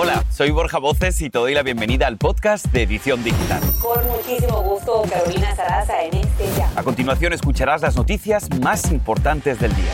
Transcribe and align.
Hola, 0.00 0.22
soy 0.30 0.52
Borja 0.52 0.78
Voces 0.78 1.20
y 1.22 1.28
te 1.28 1.40
doy 1.40 1.54
la 1.54 1.64
bienvenida 1.64 2.06
al 2.06 2.18
podcast 2.18 2.66
de 2.66 2.84
Edición 2.84 3.24
Digital. 3.24 3.60
Con 3.82 4.06
muchísimo 4.06 4.62
gusto, 4.62 5.02
Carolina 5.10 5.56
Sarasa 5.56 6.04
en 6.04 6.18
este 6.18 6.44
ya. 6.56 6.70
A 6.76 6.84
continuación 6.84 7.32
escucharás 7.32 7.82
las 7.82 7.96
noticias 7.96 8.48
más 8.60 8.92
importantes 8.92 9.58
del 9.58 9.74
día. 9.74 9.90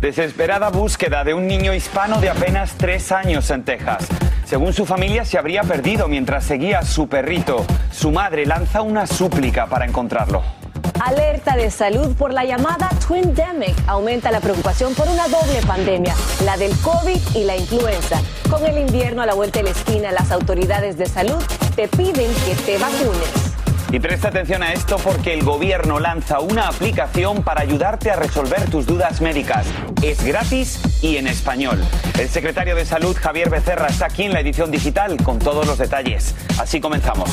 Desesperada 0.00 0.70
búsqueda 0.70 1.24
de 1.24 1.34
un 1.34 1.48
niño 1.48 1.74
hispano 1.74 2.20
de 2.20 2.30
apenas 2.30 2.74
tres 2.76 3.10
años 3.10 3.50
en 3.50 3.64
Texas. 3.64 4.06
Según 4.44 4.72
su 4.72 4.86
familia, 4.86 5.24
se 5.24 5.36
habría 5.36 5.64
perdido 5.64 6.06
mientras 6.06 6.44
seguía 6.44 6.78
a 6.78 6.84
su 6.84 7.08
perrito. 7.08 7.66
Su 7.90 8.12
madre 8.12 8.46
lanza 8.46 8.82
una 8.82 9.08
súplica 9.08 9.66
para 9.66 9.84
encontrarlo. 9.84 10.63
Alerta 11.04 11.54
de 11.54 11.70
salud 11.70 12.16
por 12.16 12.32
la 12.32 12.46
llamada 12.46 12.88
Twindemic. 13.06 13.76
Aumenta 13.86 14.30
la 14.30 14.40
preocupación 14.40 14.94
por 14.94 15.06
una 15.06 15.28
doble 15.28 15.60
pandemia, 15.66 16.14
la 16.46 16.56
del 16.56 16.74
COVID 16.78 17.20
y 17.34 17.44
la 17.44 17.58
influenza. 17.58 18.22
Con 18.48 18.64
el 18.64 18.78
invierno 18.78 19.20
a 19.20 19.26
la 19.26 19.34
vuelta 19.34 19.58
de 19.58 19.64
la 19.64 19.70
esquina, 19.72 20.12
las 20.12 20.30
autoridades 20.30 20.96
de 20.96 21.04
salud 21.04 21.42
te 21.76 21.88
piden 21.88 22.32
que 22.46 22.54
te 22.64 22.78
vacunes. 22.78 23.52
Y 23.92 24.00
presta 24.00 24.28
atención 24.28 24.62
a 24.62 24.72
esto 24.72 24.96
porque 24.96 25.34
el 25.34 25.44
gobierno 25.44 26.00
lanza 26.00 26.40
una 26.40 26.68
aplicación 26.68 27.42
para 27.42 27.60
ayudarte 27.60 28.10
a 28.10 28.16
resolver 28.16 28.70
tus 28.70 28.86
dudas 28.86 29.20
médicas. 29.20 29.66
Es 30.00 30.24
gratis 30.24 30.80
y 31.02 31.18
en 31.18 31.26
español. 31.26 31.84
El 32.18 32.30
secretario 32.30 32.74
de 32.76 32.86
Salud, 32.86 33.14
Javier 33.14 33.50
Becerra, 33.50 33.88
está 33.88 34.06
aquí 34.06 34.22
en 34.22 34.32
la 34.32 34.40
edición 34.40 34.70
digital 34.70 35.22
con 35.22 35.38
todos 35.38 35.66
los 35.66 35.76
detalles. 35.76 36.34
Así 36.58 36.80
comenzamos. 36.80 37.28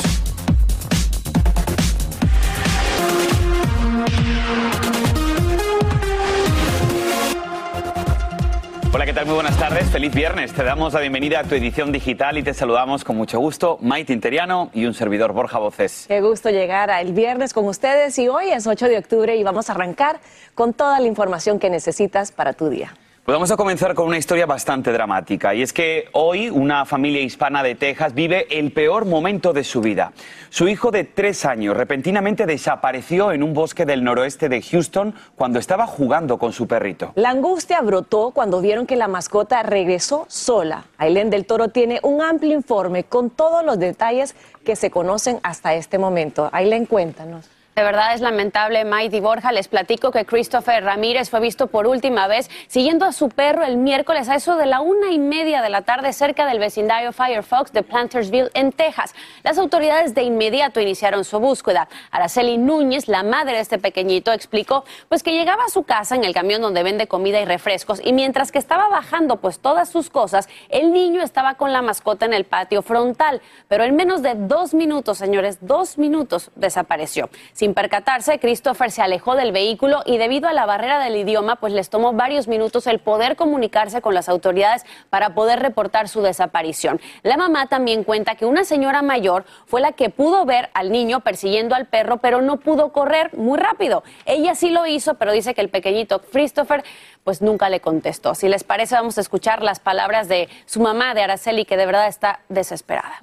Hola, 8.94 9.06
¿qué 9.06 9.14
tal? 9.14 9.24
Muy 9.24 9.34
buenas 9.34 9.58
tardes. 9.58 9.88
Feliz 9.88 10.14
viernes. 10.14 10.52
Te 10.52 10.62
damos 10.62 10.92
la 10.92 11.00
bienvenida 11.00 11.40
a 11.40 11.44
tu 11.44 11.54
edición 11.54 11.92
digital 11.92 12.36
y 12.36 12.42
te 12.42 12.52
saludamos 12.52 13.04
con 13.04 13.16
mucho 13.16 13.40
gusto, 13.40 13.78
Maite 13.80 14.12
Interiano 14.12 14.70
y 14.74 14.84
un 14.84 14.92
servidor 14.92 15.32
Borja 15.32 15.58
Voces. 15.58 16.04
Qué 16.08 16.20
gusto 16.20 16.50
llegar 16.50 16.90
el 16.90 17.14
viernes 17.14 17.54
con 17.54 17.64
ustedes 17.66 18.18
y 18.18 18.28
hoy 18.28 18.50
es 18.50 18.66
8 18.66 18.88
de 18.88 18.98
octubre 18.98 19.34
y 19.34 19.42
vamos 19.42 19.70
a 19.70 19.72
arrancar 19.72 20.20
con 20.54 20.74
toda 20.74 21.00
la 21.00 21.06
información 21.06 21.58
que 21.58 21.70
necesitas 21.70 22.32
para 22.32 22.52
tu 22.52 22.68
día. 22.68 22.92
Pues 23.24 23.36
vamos 23.36 23.52
a 23.52 23.56
comenzar 23.56 23.94
con 23.94 24.08
una 24.08 24.18
historia 24.18 24.46
bastante 24.46 24.90
dramática 24.90 25.54
y 25.54 25.62
es 25.62 25.72
que 25.72 26.06
hoy 26.10 26.50
una 26.50 26.84
familia 26.84 27.20
hispana 27.20 27.62
de 27.62 27.76
Texas 27.76 28.14
vive 28.14 28.48
el 28.50 28.72
peor 28.72 29.04
momento 29.04 29.52
de 29.52 29.62
su 29.62 29.80
vida. 29.80 30.12
Su 30.50 30.66
hijo 30.66 30.90
de 30.90 31.04
tres 31.04 31.44
años 31.44 31.76
repentinamente 31.76 32.46
desapareció 32.46 33.30
en 33.30 33.44
un 33.44 33.54
bosque 33.54 33.86
del 33.86 34.02
noroeste 34.02 34.48
de 34.48 34.60
Houston 34.60 35.14
cuando 35.36 35.60
estaba 35.60 35.86
jugando 35.86 36.36
con 36.36 36.52
su 36.52 36.66
perrito. 36.66 37.12
La 37.14 37.30
angustia 37.30 37.80
brotó 37.80 38.32
cuando 38.32 38.60
vieron 38.60 38.88
que 38.88 38.96
la 38.96 39.06
mascota 39.06 39.62
regresó 39.62 40.24
sola. 40.26 40.86
Ailén 40.98 41.30
del 41.30 41.46
Toro 41.46 41.68
tiene 41.68 42.00
un 42.02 42.22
amplio 42.22 42.54
informe 42.54 43.04
con 43.04 43.30
todos 43.30 43.64
los 43.64 43.78
detalles 43.78 44.34
que 44.64 44.74
se 44.74 44.90
conocen 44.90 45.38
hasta 45.44 45.74
este 45.74 45.96
momento. 45.96 46.50
Ailén, 46.52 46.86
cuéntanos. 46.86 47.48
De 47.74 47.82
verdad 47.82 48.12
es 48.12 48.20
lamentable, 48.20 48.84
Maite 48.84 49.22
Borja. 49.22 49.50
Les 49.50 49.66
platico 49.66 50.10
que 50.10 50.26
Christopher 50.26 50.84
Ramírez 50.84 51.30
fue 51.30 51.40
visto 51.40 51.68
por 51.68 51.86
última 51.86 52.26
vez 52.26 52.50
siguiendo 52.66 53.06
a 53.06 53.12
su 53.12 53.30
perro 53.30 53.64
el 53.64 53.78
miércoles 53.78 54.28
a 54.28 54.34
eso 54.34 54.56
de 54.56 54.66
la 54.66 54.82
una 54.82 55.10
y 55.10 55.18
media 55.18 55.62
de 55.62 55.70
la 55.70 55.80
tarde 55.80 56.12
cerca 56.12 56.44
del 56.44 56.58
vecindario 56.58 57.14
Firefox 57.14 57.72
de 57.72 57.82
Plantersville, 57.82 58.50
en 58.52 58.72
Texas. 58.72 59.14
Las 59.42 59.56
autoridades 59.56 60.14
de 60.14 60.22
inmediato 60.22 60.80
iniciaron 60.80 61.24
su 61.24 61.40
búsqueda. 61.40 61.88
Araceli 62.10 62.58
Núñez, 62.58 63.08
la 63.08 63.22
madre 63.22 63.54
de 63.54 63.60
este 63.60 63.78
pequeñito, 63.78 64.32
explicó 64.32 64.84
pues 65.08 65.22
que 65.22 65.32
llegaba 65.32 65.64
a 65.64 65.70
su 65.70 65.84
casa 65.84 66.14
en 66.14 66.24
el 66.24 66.34
camión 66.34 66.60
donde 66.60 66.82
vende 66.82 67.06
comida 67.06 67.40
y 67.40 67.46
refrescos 67.46 68.02
y 68.04 68.12
mientras 68.12 68.52
que 68.52 68.58
estaba 68.58 68.88
bajando 68.88 69.36
pues 69.36 69.60
todas 69.60 69.88
sus 69.88 70.10
cosas, 70.10 70.46
el 70.68 70.92
niño 70.92 71.22
estaba 71.22 71.54
con 71.54 71.72
la 71.72 71.80
mascota 71.80 72.26
en 72.26 72.34
el 72.34 72.44
patio 72.44 72.82
frontal. 72.82 73.40
Pero 73.68 73.84
en 73.84 73.96
menos 73.96 74.20
de 74.20 74.34
dos 74.34 74.74
minutos, 74.74 75.16
señores, 75.16 75.56
dos 75.62 75.96
minutos 75.96 76.50
desapareció. 76.54 77.30
Sin 77.62 77.74
percatarse, 77.74 78.40
Christopher 78.40 78.90
se 78.90 79.02
alejó 79.02 79.36
del 79.36 79.52
vehículo 79.52 80.02
y 80.04 80.18
debido 80.18 80.48
a 80.48 80.52
la 80.52 80.66
barrera 80.66 80.98
del 80.98 81.14
idioma, 81.14 81.54
pues 81.54 81.72
les 81.72 81.90
tomó 81.90 82.12
varios 82.12 82.48
minutos 82.48 82.88
el 82.88 82.98
poder 82.98 83.36
comunicarse 83.36 84.02
con 84.02 84.14
las 84.14 84.28
autoridades 84.28 84.84
para 85.10 85.36
poder 85.36 85.60
reportar 85.60 86.08
su 86.08 86.22
desaparición. 86.22 87.00
La 87.22 87.36
mamá 87.36 87.68
también 87.68 88.02
cuenta 88.02 88.34
que 88.34 88.46
una 88.46 88.64
señora 88.64 89.00
mayor 89.02 89.44
fue 89.64 89.80
la 89.80 89.92
que 89.92 90.10
pudo 90.10 90.44
ver 90.44 90.70
al 90.74 90.90
niño 90.90 91.20
persiguiendo 91.20 91.76
al 91.76 91.86
perro, 91.86 92.16
pero 92.16 92.42
no 92.42 92.58
pudo 92.58 92.92
correr 92.92 93.32
muy 93.38 93.60
rápido. 93.60 94.02
Ella 94.26 94.56
sí 94.56 94.70
lo 94.70 94.84
hizo, 94.84 95.14
pero 95.14 95.30
dice 95.30 95.54
que 95.54 95.60
el 95.60 95.68
pequeñito 95.68 96.20
Christopher 96.20 96.82
pues 97.22 97.42
nunca 97.42 97.70
le 97.70 97.78
contestó. 97.78 98.34
Si 98.34 98.48
les 98.48 98.64
parece, 98.64 98.96
vamos 98.96 99.18
a 99.18 99.20
escuchar 99.20 99.62
las 99.62 99.78
palabras 99.78 100.26
de 100.26 100.48
su 100.66 100.80
mamá, 100.80 101.14
de 101.14 101.22
Araceli, 101.22 101.64
que 101.64 101.76
de 101.76 101.86
verdad 101.86 102.08
está 102.08 102.40
desesperada. 102.48 103.22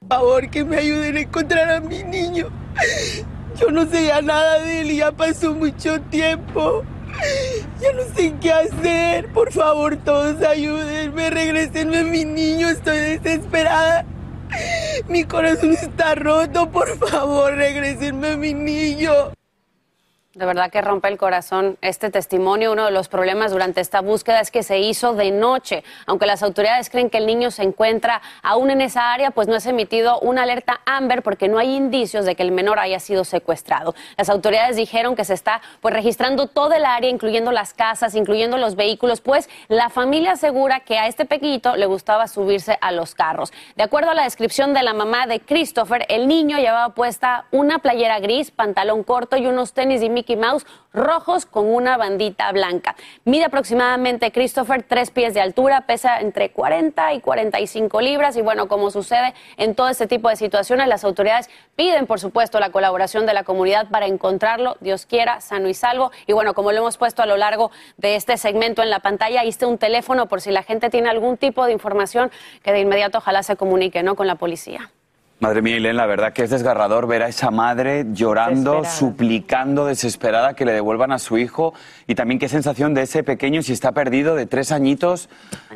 Por 0.00 0.18
favor, 0.18 0.50
que 0.50 0.62
me 0.66 0.76
ayuden 0.76 1.16
a 1.16 1.20
encontrar 1.20 1.70
a 1.70 1.80
mi 1.80 2.02
niño. 2.02 2.65
Yo 3.58 3.70
no 3.70 3.86
sé 3.86 4.06
ya 4.06 4.20
nada 4.20 4.60
de 4.60 4.80
él 4.80 4.90
y 4.90 4.96
ya 4.96 5.12
pasó 5.12 5.54
mucho 5.54 6.00
tiempo. 6.02 6.84
Ya 7.80 7.92
no 7.92 8.02
sé 8.14 8.34
qué 8.40 8.52
hacer. 8.52 9.28
Por 9.32 9.52
favor, 9.52 9.96
todos 9.96 10.42
ayúdenme. 10.42 11.30
Regresenme 11.30 11.98
a 11.98 12.04
mi 12.04 12.24
niño. 12.24 12.68
Estoy 12.68 12.98
desesperada. 12.98 14.04
Mi 15.08 15.24
corazón 15.24 15.72
está 15.72 16.14
roto. 16.14 16.70
Por 16.70 16.96
favor, 16.98 17.54
regresenme 17.54 18.28
a 18.28 18.36
mi 18.36 18.52
niño. 18.54 19.35
De 20.36 20.44
verdad 20.44 20.70
que 20.70 20.82
rompe 20.82 21.08
el 21.08 21.16
corazón 21.16 21.78
este 21.80 22.10
testimonio. 22.10 22.72
Uno 22.72 22.84
de 22.84 22.90
los 22.90 23.08
problemas 23.08 23.52
durante 23.52 23.80
esta 23.80 24.02
búsqueda 24.02 24.40
es 24.40 24.50
que 24.50 24.62
se 24.62 24.80
hizo 24.80 25.14
de 25.14 25.30
noche. 25.30 25.82
Aunque 26.04 26.26
las 26.26 26.42
autoridades 26.42 26.90
creen 26.90 27.08
que 27.08 27.16
el 27.16 27.24
niño 27.24 27.50
se 27.50 27.62
encuentra 27.62 28.20
aún 28.42 28.68
en 28.68 28.82
esa 28.82 29.14
área, 29.14 29.30
pues 29.30 29.48
no 29.48 29.56
es 29.56 29.64
emitido 29.64 30.20
una 30.20 30.42
alerta 30.42 30.82
Amber 30.84 31.22
porque 31.22 31.48
no 31.48 31.56
hay 31.56 31.74
indicios 31.74 32.26
de 32.26 32.34
que 32.34 32.42
el 32.42 32.52
menor 32.52 32.78
haya 32.78 33.00
sido 33.00 33.24
secuestrado. 33.24 33.94
Las 34.18 34.28
autoridades 34.28 34.76
dijeron 34.76 35.16
que 35.16 35.24
se 35.24 35.32
está 35.32 35.62
pues 35.80 35.94
registrando 35.94 36.48
todo 36.48 36.74
el 36.74 36.84
área, 36.84 37.08
incluyendo 37.08 37.50
las 37.50 37.72
casas, 37.72 38.14
incluyendo 38.14 38.58
los 38.58 38.76
vehículos, 38.76 39.22
pues 39.22 39.48
la 39.68 39.88
familia 39.88 40.32
asegura 40.32 40.80
que 40.80 40.98
a 40.98 41.06
este 41.06 41.24
pequeñito 41.24 41.76
le 41.76 41.86
gustaba 41.86 42.28
subirse 42.28 42.76
a 42.82 42.92
los 42.92 43.14
carros. 43.14 43.54
De 43.74 43.84
acuerdo 43.84 44.10
a 44.10 44.14
la 44.14 44.24
descripción 44.24 44.74
de 44.74 44.82
la 44.82 44.92
mamá 44.92 45.26
de 45.26 45.40
Christopher, 45.40 46.04
el 46.10 46.28
niño 46.28 46.58
llevaba 46.58 46.94
puesta 46.94 47.46
una 47.52 47.78
playera 47.78 48.20
gris, 48.20 48.50
pantalón 48.50 49.02
corto 49.02 49.38
y 49.38 49.46
unos 49.46 49.72
tenis 49.72 50.02
y 50.02 50.25
Mickey 50.26 50.36
Mouse 50.36 50.66
rojos 50.92 51.46
con 51.46 51.66
una 51.66 51.96
bandita 51.96 52.50
blanca. 52.50 52.96
Mide 53.24 53.44
aproximadamente 53.44 54.32
Christopher 54.32 54.82
tres 54.82 55.10
pies 55.10 55.34
de 55.34 55.40
altura, 55.40 55.82
pesa 55.82 56.20
entre 56.20 56.50
40 56.50 57.12
y 57.14 57.20
45 57.20 58.00
libras 58.00 58.36
y 58.36 58.42
bueno, 58.42 58.66
como 58.66 58.90
sucede 58.90 59.34
en 59.56 59.74
todo 59.74 59.88
este 59.88 60.06
tipo 60.06 60.28
de 60.28 60.36
situaciones, 60.36 60.88
las 60.88 61.04
autoridades 61.04 61.48
piden 61.76 62.06
por 62.06 62.18
supuesto 62.18 62.58
la 62.58 62.70
colaboración 62.70 63.26
de 63.26 63.34
la 63.34 63.44
comunidad 63.44 63.88
para 63.90 64.06
encontrarlo, 64.06 64.76
Dios 64.80 65.06
quiera, 65.06 65.40
sano 65.40 65.68
y 65.68 65.74
salvo. 65.74 66.10
Y 66.26 66.32
bueno, 66.32 66.54
como 66.54 66.72
lo 66.72 66.78
hemos 66.78 66.96
puesto 66.96 67.22
a 67.22 67.26
lo 67.26 67.36
largo 67.36 67.70
de 67.98 68.16
este 68.16 68.36
segmento 68.36 68.82
en 68.82 68.90
la 68.90 69.00
pantalla, 69.00 69.42
ahí 69.42 69.54
un 69.66 69.78
teléfono 69.78 70.26
por 70.26 70.40
si 70.40 70.50
la 70.50 70.62
gente 70.62 70.90
tiene 70.90 71.08
algún 71.08 71.36
tipo 71.36 71.64
de 71.64 71.72
información 71.72 72.30
que 72.62 72.72
de 72.72 72.80
inmediato 72.80 73.18
ojalá 73.18 73.42
se 73.42 73.56
comunique 73.56 74.02
¿no? 74.02 74.16
con 74.16 74.26
la 74.26 74.34
policía. 74.34 74.90
Madre 75.38 75.60
mía, 75.60 75.76
Ilén, 75.76 75.98
la 75.98 76.06
verdad 76.06 76.32
que 76.32 76.42
es 76.44 76.48
desgarrador 76.48 77.06
ver 77.06 77.22
a 77.22 77.28
esa 77.28 77.50
madre 77.50 78.06
llorando, 78.12 78.86
suplicando 78.86 79.84
desesperada 79.84 80.54
que 80.54 80.64
le 80.64 80.72
devuelvan 80.72 81.12
a 81.12 81.18
su 81.18 81.36
hijo 81.36 81.74
y 82.06 82.14
también 82.14 82.38
qué 82.38 82.48
sensación 82.48 82.94
de 82.94 83.02
ese 83.02 83.22
pequeño 83.22 83.60
si 83.60 83.74
está 83.74 83.92
perdido 83.92 84.34
de 84.34 84.46
tres 84.46 84.72
añitos. 84.72 85.28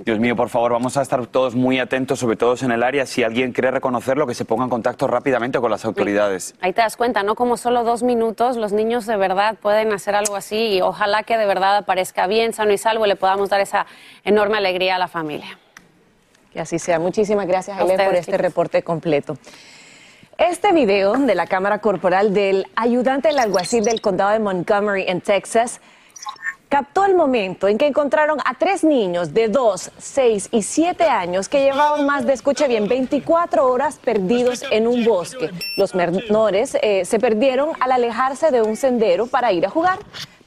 Dios 0.06 0.18
mío, 0.18 0.34
por 0.34 0.48
favor, 0.48 0.72
vamos 0.72 0.96
a 0.96 1.02
estar 1.02 1.26
todos 1.26 1.54
muy 1.54 1.78
atentos, 1.78 2.18
sobre 2.18 2.36
todo 2.36 2.54
en 2.62 2.72
el 2.72 2.82
área. 2.82 3.04
Si 3.04 3.22
alguien 3.22 3.52
quiere 3.52 3.70
reconocerlo, 3.70 4.26
que 4.26 4.32
se 4.32 4.46
ponga 4.46 4.64
en 4.64 4.70
contacto 4.70 5.06
rápidamente 5.06 5.60
con 5.60 5.70
las 5.70 5.84
autoridades. 5.84 6.54
Ahí 6.62 6.72
te 6.72 6.80
das 6.80 6.96
cuenta, 6.96 7.22
¿no? 7.22 7.34
Como 7.34 7.58
solo 7.58 7.84
dos 7.84 8.02
minutos, 8.02 8.56
los 8.56 8.72
niños 8.72 9.04
de 9.04 9.18
verdad 9.18 9.56
pueden 9.60 9.92
hacer 9.92 10.14
algo 10.14 10.36
así 10.36 10.56
y 10.56 10.80
ojalá 10.80 11.22
que 11.24 11.36
de 11.36 11.44
verdad 11.44 11.76
aparezca 11.76 12.26
bien, 12.26 12.54
sano 12.54 12.72
y 12.72 12.78
salvo 12.78 13.04
y 13.04 13.08
le 13.10 13.16
podamos 13.16 13.50
dar 13.50 13.60
esa 13.60 13.84
enorme 14.24 14.56
alegría 14.56 14.96
a 14.96 14.98
la 14.98 15.08
familia. 15.08 15.58
Que 16.52 16.60
así 16.60 16.78
sea. 16.78 16.98
Muchísimas 16.98 17.46
gracias, 17.46 17.80
Helen, 17.80 17.96
por 17.96 18.14
este 18.14 18.36
reporte 18.36 18.82
completo. 18.82 19.36
Este 20.36 20.72
video 20.72 21.12
de 21.12 21.34
la 21.34 21.46
cámara 21.46 21.80
corporal 21.80 22.32
del 22.32 22.66
ayudante 22.74 23.28
del 23.28 23.38
alguacil 23.38 23.84
del 23.84 24.00
condado 24.00 24.30
de 24.30 24.38
Montgomery 24.38 25.04
en 25.06 25.20
Texas 25.20 25.80
captó 26.70 27.04
el 27.04 27.14
momento 27.16 27.66
en 27.66 27.76
que 27.76 27.86
encontraron 27.86 28.38
a 28.44 28.54
tres 28.54 28.84
niños 28.84 29.34
de 29.34 29.48
2, 29.48 29.90
6 29.98 30.48
y 30.52 30.62
7 30.62 31.04
años 31.04 31.48
que 31.48 31.64
llevaban 31.64 32.06
más 32.06 32.24
de, 32.24 32.32
escuche 32.32 32.68
bien, 32.68 32.88
24 32.88 33.66
horas 33.66 33.98
perdidos 33.98 34.62
en 34.70 34.86
un 34.86 35.04
bosque. 35.04 35.50
Los 35.76 35.94
menores 35.94 36.78
eh, 36.80 37.04
se 37.04 37.18
perdieron 37.18 37.70
al 37.80 37.90
alejarse 37.90 38.52
de 38.52 38.62
un 38.62 38.76
sendero 38.76 39.26
para 39.26 39.52
ir 39.52 39.66
a 39.66 39.68
jugar. 39.68 39.98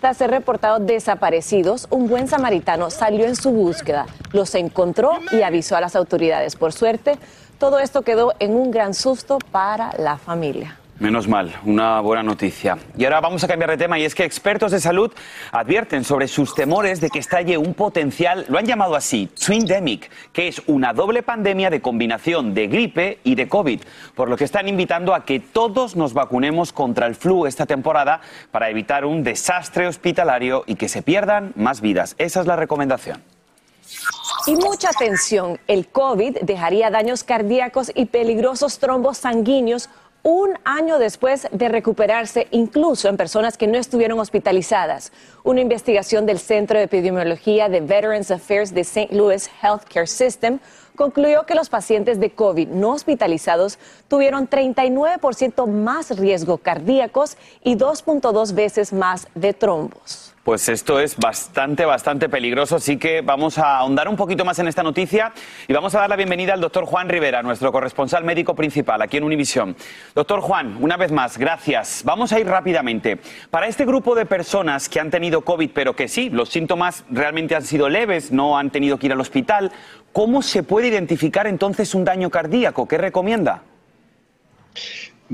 Tras 0.04 0.18
ser 0.18 0.32
reportados 0.32 0.86
desaparecidos, 0.86 1.88
un 1.90 2.10
buen 2.10 2.28
samaritano 2.28 2.90
salió 2.90 3.24
en 3.24 3.38
su 3.38 3.52
búsqueda, 3.52 4.06
los 4.34 4.54
encontró 4.54 5.12
y 5.32 5.44
avisó 5.44 5.78
a 5.78 5.80
las 5.80 5.96
autoridades. 5.96 6.58
Por 6.58 6.74
suerte, 6.74 7.18
todo 7.58 7.80
esto 7.80 8.02
quedó 8.02 8.34
en 8.40 8.54
un 8.54 8.70
gran 8.70 8.96
susto 8.96 9.40
para 9.54 9.94
la 9.98 10.18
familia. 10.18 10.78
Menos 11.04 11.28
mal, 11.28 11.54
una 11.66 12.00
buena 12.00 12.24
noticia. 12.24 12.78
Y 12.98 13.04
ahora 13.04 13.20
vamos 13.20 13.44
a 13.44 13.48
cambiar 13.50 13.72
de 13.72 13.76
tema 13.76 14.00
y 14.00 14.06
es 14.06 14.16
que 14.16 14.24
expertos 14.24 14.72
de 14.72 14.80
salud 14.80 15.12
advierten 15.52 16.06
sobre 16.06 16.30
sus 16.30 16.56
temores 16.56 17.02
de 17.02 17.10
que 17.10 17.20
estalle 17.20 17.58
un 17.58 17.74
potencial, 17.74 18.46
lo 18.48 18.58
han 18.58 18.66
llamado 18.66 18.96
así, 18.96 19.28
twindemic, 19.28 20.10
que 20.32 20.48
es 20.48 20.62
una 20.66 20.94
doble 20.94 21.22
pandemia 21.22 21.70
de 21.70 21.82
combinación 21.82 22.54
de 22.54 22.68
gripe 22.68 23.20
y 23.26 23.36
de 23.36 23.50
COVID, 23.50 23.82
por 24.16 24.30
lo 24.30 24.38
que 24.38 24.46
están 24.46 24.70
invitando 24.70 25.14
a 25.14 25.26
que 25.26 25.42
todos 25.42 25.98
nos 25.98 26.14
vacunemos 26.14 26.72
contra 26.72 27.06
el 27.06 27.16
flu 27.16 27.48
esta 27.48 27.66
temporada 27.66 28.22
para 28.52 28.70
evitar 28.70 29.04
un 29.04 29.26
desastre 29.26 29.88
hospitalario 29.88 30.64
y 30.68 30.76
que 30.76 30.88
se 30.88 31.02
pierdan 31.02 31.52
más 31.58 31.82
vidas. 31.82 32.16
Esa 32.18 32.40
es 32.40 32.48
la 32.48 32.56
recomendación. 32.56 33.22
Y 34.46 34.56
mucha 34.56 34.90
atención, 34.90 35.60
el 35.68 35.88
COVID 35.88 36.40
dejaría 36.42 36.90
daños 36.90 37.24
cardíacos 37.24 37.92
y 37.94 38.06
peligrosos 38.06 38.80
trombos 38.80 39.18
sanguíneos 39.18 39.90
un 40.24 40.58
año 40.64 41.00
después 41.00 41.48
de 41.52 41.68
recuperarse, 41.68 42.48
incluso 42.52 43.10
en 43.10 43.18
personas 43.18 43.58
que 43.58 43.68
no 43.68 43.78
estuvieron 43.78 44.20
hospitalizadas. 44.20 45.12
Una 45.44 45.60
investigación 45.60 46.26
del 46.26 46.40
Centro 46.40 46.78
de 46.78 46.86
Epidemiología 46.86 47.68
de 47.68 47.82
Veterans 47.82 48.32
Affairs 48.32 48.74
de 48.74 48.82
St. 48.82 49.10
Louis 49.14 49.50
Healthcare 49.62 50.08
System 50.08 50.60
concluyó 50.96 51.46
que 51.46 51.56
los 51.56 51.70
pacientes 51.70 52.20
de 52.20 52.32
COVID 52.32 52.68
no 52.70 52.92
hospitalizados 52.92 53.80
tuvieron 54.08 54.50
39% 54.50 55.68
más 55.68 56.18
riesgo 56.18 56.58
cardíacos 56.58 57.38
y 57.64 57.76
2.2 57.76 58.54
veces 58.54 58.94
más 58.94 59.28
de 59.36 59.54
trombos. 59.54 60.34
Pues 60.44 60.68
esto 60.68 61.00
es 61.00 61.16
bastante, 61.16 61.86
bastante 61.86 62.28
peligroso, 62.28 62.76
así 62.76 62.98
que 62.98 63.22
vamos 63.22 63.58
a 63.58 63.78
ahondar 63.78 64.10
un 64.10 64.18
poquito 64.18 64.44
más 64.44 64.60
en 64.60 64.68
esta 64.68 64.84
noticia 64.84 65.32
y 65.70 65.74
vamos 65.74 65.96
a 65.96 66.00
dar 66.00 66.10
la 66.10 66.18
bienvenida 66.18 66.52
al 66.52 66.60
doctor 66.60 66.84
Juan 66.84 67.08
Rivera, 67.08 67.42
nuestro 67.42 67.72
corresponsal 67.72 68.26
médico 68.26 68.54
principal 68.54 69.02
aquí 69.02 69.16
en 69.16 69.24
Univisión. 69.24 69.74
Doctor 70.14 70.42
Juan, 70.42 70.76
una 70.82 70.98
vez 70.98 71.14
más, 71.14 71.38
gracias. 71.38 72.02
Vamos 72.04 72.34
a 72.34 72.42
ir 72.42 72.48
rápidamente. 72.48 73.20
Para 73.50 73.68
este 73.68 73.86
grupo 73.86 74.16
de 74.16 74.26
personas 74.26 74.90
que 74.90 75.00
han 75.00 75.12
tenido 75.12 75.44
COVID, 75.44 75.72
pero 75.74 75.96
que 75.96 76.10
sí, 76.10 76.30
los 76.30 76.50
síntomas 76.50 77.06
realmente 77.10 77.56
han 77.56 77.64
sido 77.64 77.88
leves, 77.88 78.34
no 78.34 78.58
han 78.58 78.70
tenido 78.70 79.00
que 79.00 79.06
ir 79.06 79.14
al 79.14 79.22
hospital, 79.22 79.72
¿cómo 80.14 80.42
se 80.42 80.64
puede 80.64 80.88
identificar 80.88 81.48
entonces 81.48 81.94
un 81.94 82.06
daño 82.06 82.30
cardíaco? 82.30 82.88
¿Qué 82.88 82.98
recomienda? 82.98 83.64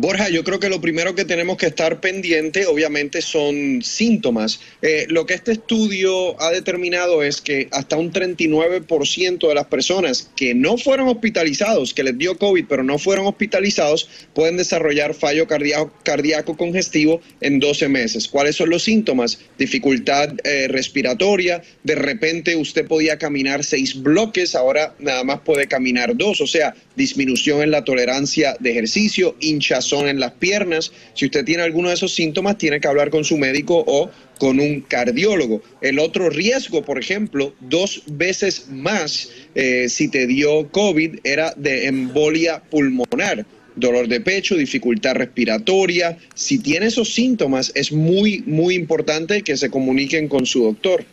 Borja, 0.02 0.30
yo 0.30 0.46
creo 0.46 0.62
que 0.62 0.70
lo 0.70 0.80
primero 0.80 1.14
que 1.14 1.26
tenemos 1.26 1.58
que 1.58 1.66
estar 1.66 2.00
pendiente, 2.00 2.66
obviamente, 2.66 3.22
son 3.22 3.82
síntomas. 3.82 4.62
Eh, 4.82 5.06
lo 5.10 5.26
que 5.26 5.34
este 5.34 5.52
estudio 5.52 6.42
ha 6.42 6.52
determinado 6.52 7.22
es 7.22 7.42
que 7.42 7.68
hasta 7.74 7.98
un 7.98 8.14
39% 8.14 9.46
de 9.46 9.54
las 9.54 9.66
personas 9.66 10.32
que 10.38 10.56
no 10.56 10.78
fueron 10.78 11.10
hospitalizados, 11.10 11.94
que 11.94 12.04
les 12.04 12.18
dio 12.18 12.38
COVID, 12.38 12.64
pero 12.70 12.82
no 12.82 12.98
fueron 12.98 13.28
hospitalizados, 13.28 14.08
pueden 14.34 14.56
desarrollar 14.56 15.14
fallo 15.14 15.48
cardíaco, 15.48 15.92
cardíaco 16.04 16.56
congestivo 16.56 17.20
en 17.42 17.60
12 17.60 17.90
meses. 17.90 18.30
¿Cuáles 18.30 18.56
son 18.56 18.70
los 18.70 18.84
síntomas? 18.84 19.38
Dificultad 19.58 20.30
eh, 20.46 20.70
respiratoria, 20.70 21.62
de 21.84 21.96
repente 21.96 22.56
usted 22.56 22.88
podía 22.88 23.18
caminar 23.18 23.66
seis 23.66 24.02
bloques, 24.02 24.56
ahora 24.56 24.96
nada 25.00 25.26
más 25.26 25.42
puede 25.42 25.68
caminar 25.68 26.16
dos, 26.16 26.40
o 26.40 26.48
sea, 26.48 26.74
disminución 27.00 27.64
en 27.64 27.72
la 27.72 27.86
tolerancia 27.86 28.58
de 28.60 28.72
ejercicio, 28.72 29.36
hinchazón 29.40 30.10
en 30.10 30.20
las 30.20 30.34
piernas. 30.34 30.92
Si 31.16 31.26
usted 31.26 31.46
tiene 31.46 31.64
alguno 31.64 31.88
de 31.88 31.96
esos 31.96 32.14
síntomas, 32.14 32.58
tiene 32.58 32.82
que 32.82 32.88
hablar 32.90 33.10
con 33.10 33.24
su 33.24 33.38
médico 33.38 33.84
o 33.88 34.12
con 34.38 34.60
un 34.60 34.82
cardiólogo. 34.82 35.64
El 35.82 35.98
otro 35.98 36.30
riesgo, 36.30 36.84
por 36.84 37.00
ejemplo, 37.00 37.56
dos 37.62 38.04
veces 38.06 38.68
más 38.70 39.30
eh, 39.56 39.88
si 39.88 40.10
te 40.10 40.28
dio 40.28 40.70
COVID 40.70 41.20
era 41.24 41.54
de 41.56 41.88
embolia 41.88 42.62
pulmonar 42.70 43.46
dolor 43.76 44.10
de 44.10 44.20
pecho, 44.20 44.56
dificultad 44.56 45.16
respiratoria. 45.16 46.18
Si 46.36 46.60
tiene 46.60 46.88
esos 46.88 47.14
síntomas, 47.14 47.72
es 47.76 47.94
muy, 47.94 48.44
muy 48.46 48.76
importante 48.76 49.42
que 49.42 49.56
se 49.56 49.70
comuniquen 49.70 50.28
con 50.28 50.46
su 50.46 50.64
doctor. 50.64 51.06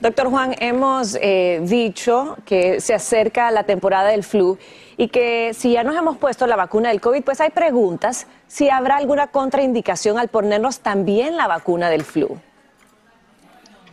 Doctor 0.00 0.30
Juan, 0.30 0.54
hemos 0.60 1.14
eh, 1.20 1.60
dicho 1.62 2.38
que 2.46 2.80
se 2.80 2.94
acerca 2.94 3.50
la 3.50 3.64
temporada 3.64 4.08
del 4.08 4.24
flu 4.24 4.56
y 4.96 5.08
que 5.08 5.52
si 5.52 5.72
ya 5.72 5.84
nos 5.84 5.94
hemos 5.94 6.16
puesto 6.16 6.46
la 6.46 6.56
vacuna 6.56 6.88
del 6.88 7.02
COVID, 7.02 7.22
pues 7.22 7.38
hay 7.42 7.50
preguntas 7.50 8.26
si 8.46 8.70
habrá 8.70 8.96
alguna 8.96 9.26
contraindicación 9.26 10.18
al 10.18 10.28
ponernos 10.28 10.80
también 10.80 11.36
la 11.36 11.48
vacuna 11.48 11.90
del 11.90 12.04
flu. 12.04 12.40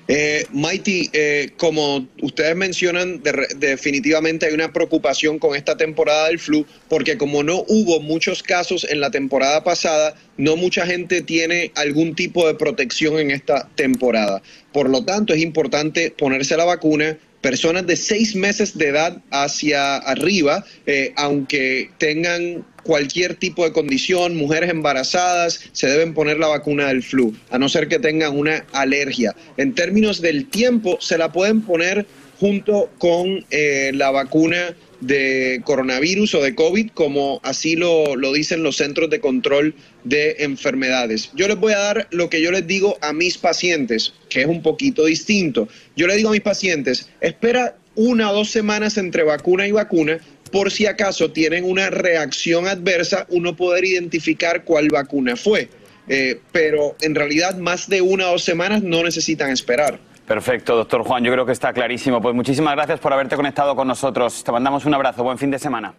Eh, 0.08 0.46
Mighty, 0.52 1.10
eh, 1.12 1.50
como 1.58 2.08
ustedes 2.22 2.56
mencionan, 2.56 3.22
definitivamente 3.58 4.46
hay 4.46 4.54
una 4.54 4.72
preocupación 4.72 5.38
con 5.38 5.56
esta 5.56 5.76
temporada 5.76 6.28
del 6.28 6.40
flu, 6.40 6.66
porque 6.88 7.18
como 7.18 7.44
no 7.44 7.66
hubo 7.68 8.00
muchos 8.00 8.42
casos 8.42 8.86
en 8.90 9.02
la 9.02 9.12
temporada 9.12 9.64
pasada, 9.64 10.16
no 10.38 10.56
mucha 10.56 10.86
gente 10.86 11.22
tiene 11.22 11.72
algún 11.76 12.16
tipo 12.16 12.48
de 12.48 12.56
protección 12.56 13.20
en 13.20 13.32
esta 13.32 13.68
temporada. 13.76 14.42
Por 14.72 14.90
lo 14.90 15.04
tanto, 15.04 15.34
es 15.34 15.42
importante 15.42 16.12
ponerse 16.12 16.56
la 16.56 16.66
vacuna. 16.66 17.18
Personas 17.42 17.86
de 17.86 17.96
seis 17.96 18.36
meses 18.36 18.78
de 18.78 18.88
edad 18.88 19.18
hacia 19.32 19.98
arriba, 19.98 20.66
eh, 20.86 21.14
aunque 21.16 21.90
tengan 21.98 22.66
cualquier 22.84 23.36
tipo 23.36 23.64
de 23.66 23.74
condición, 23.74 24.38
mujeres 24.38 24.70
embarazadas, 24.70 25.60
se 25.72 25.88
deben 25.88 26.14
poner 26.14 26.40
la 26.40 26.48
vacuna 26.48 26.88
del 26.88 27.04
flu, 27.04 27.36
a 27.52 27.60
no 27.60 27.70
ser 27.70 27.88
que 27.88 28.00
tengan 28.00 28.38
una 28.38 28.66
alergia. 28.72 29.36
En 29.58 29.76
términos 29.76 30.22
del 30.22 30.48
tiempo, 30.48 30.98
se 31.02 31.18
la 31.18 31.32
pueden 31.32 31.62
poner 31.62 32.08
junto 32.40 32.90
con 32.98 33.46
eh, 33.50 33.92
la 33.94 34.12
vacuna 34.12 34.76
de 35.00 35.62
coronavirus 35.64 36.36
o 36.36 36.42
de 36.42 36.56
COVID, 36.56 36.90
como 36.94 37.40
así 37.44 37.76
lo, 37.76 38.16
lo, 38.16 38.34
dicen 38.34 38.64
los 38.64 38.78
centros 38.78 39.10
de 39.10 39.20
control 39.20 39.76
de 40.04 40.38
enfermedades. 40.40 41.32
Yo 41.36 41.48
les 41.48 41.58
voy 41.58 41.74
a 41.74 41.80
dar 41.80 42.08
lo 42.12 42.30
que 42.30 42.42
yo 42.42 42.52
les 42.52 42.66
digo 42.66 42.98
a 43.02 43.14
mis 43.14 43.38
pacientes, 43.38 44.14
que 44.30 44.42
es 44.42 44.48
un 44.48 44.62
poquito 44.62 45.06
distinto. 45.06 45.68
Yo 45.96 46.08
les 46.08 46.18
digo 46.18 46.30
a 46.30 46.34
mis 46.34 46.42
pacientes, 46.42 47.10
espera 47.22 47.78
una 47.96 48.32
o 48.32 48.36
dos 48.36 48.50
semanas 48.50 48.98
entre 48.98 49.24
vacuna 49.24 49.68
y 49.68 49.72
vacuna 49.72 50.20
por 50.52 50.72
si 50.72 50.86
acaso 50.86 51.32
tienen 51.32 51.64
una 51.66 51.90
reacción 51.90 52.68
adversa, 52.68 53.26
uno 53.30 53.56
poder 53.56 53.86
identificar 53.86 54.64
cuál 54.64 54.88
vacuna 54.90 55.36
fue. 55.36 55.70
Eh, 56.10 56.40
pero 56.54 56.96
en 57.02 57.16
realidad 57.16 57.58
más 57.58 57.90
de 57.90 58.02
una 58.02 58.30
o 58.30 58.34
dos 58.34 58.44
semanas 58.44 58.82
no 58.82 59.04
necesitan 59.04 59.52
esperar. 59.52 60.00
Perfecto, 60.28 60.76
doctor 60.76 61.04
Juan, 61.04 61.24
yo 61.24 61.32
creo 61.32 61.46
que 61.46 61.54
está 61.54 61.72
clarísimo. 61.72 62.22
Pues 62.22 62.36
muchísimas 62.36 62.76
gracias 62.76 63.00
por 63.00 63.14
haberte 63.14 63.38
conectado 63.38 63.78
con 63.78 63.88
nosotros. 63.88 64.44
Te 64.44 64.52
mandamos 64.52 64.86
un 64.86 64.94
abrazo, 64.94 65.24
buen 65.24 65.38
fin 65.38 65.50
de 65.52 65.58
semana. 65.58 65.96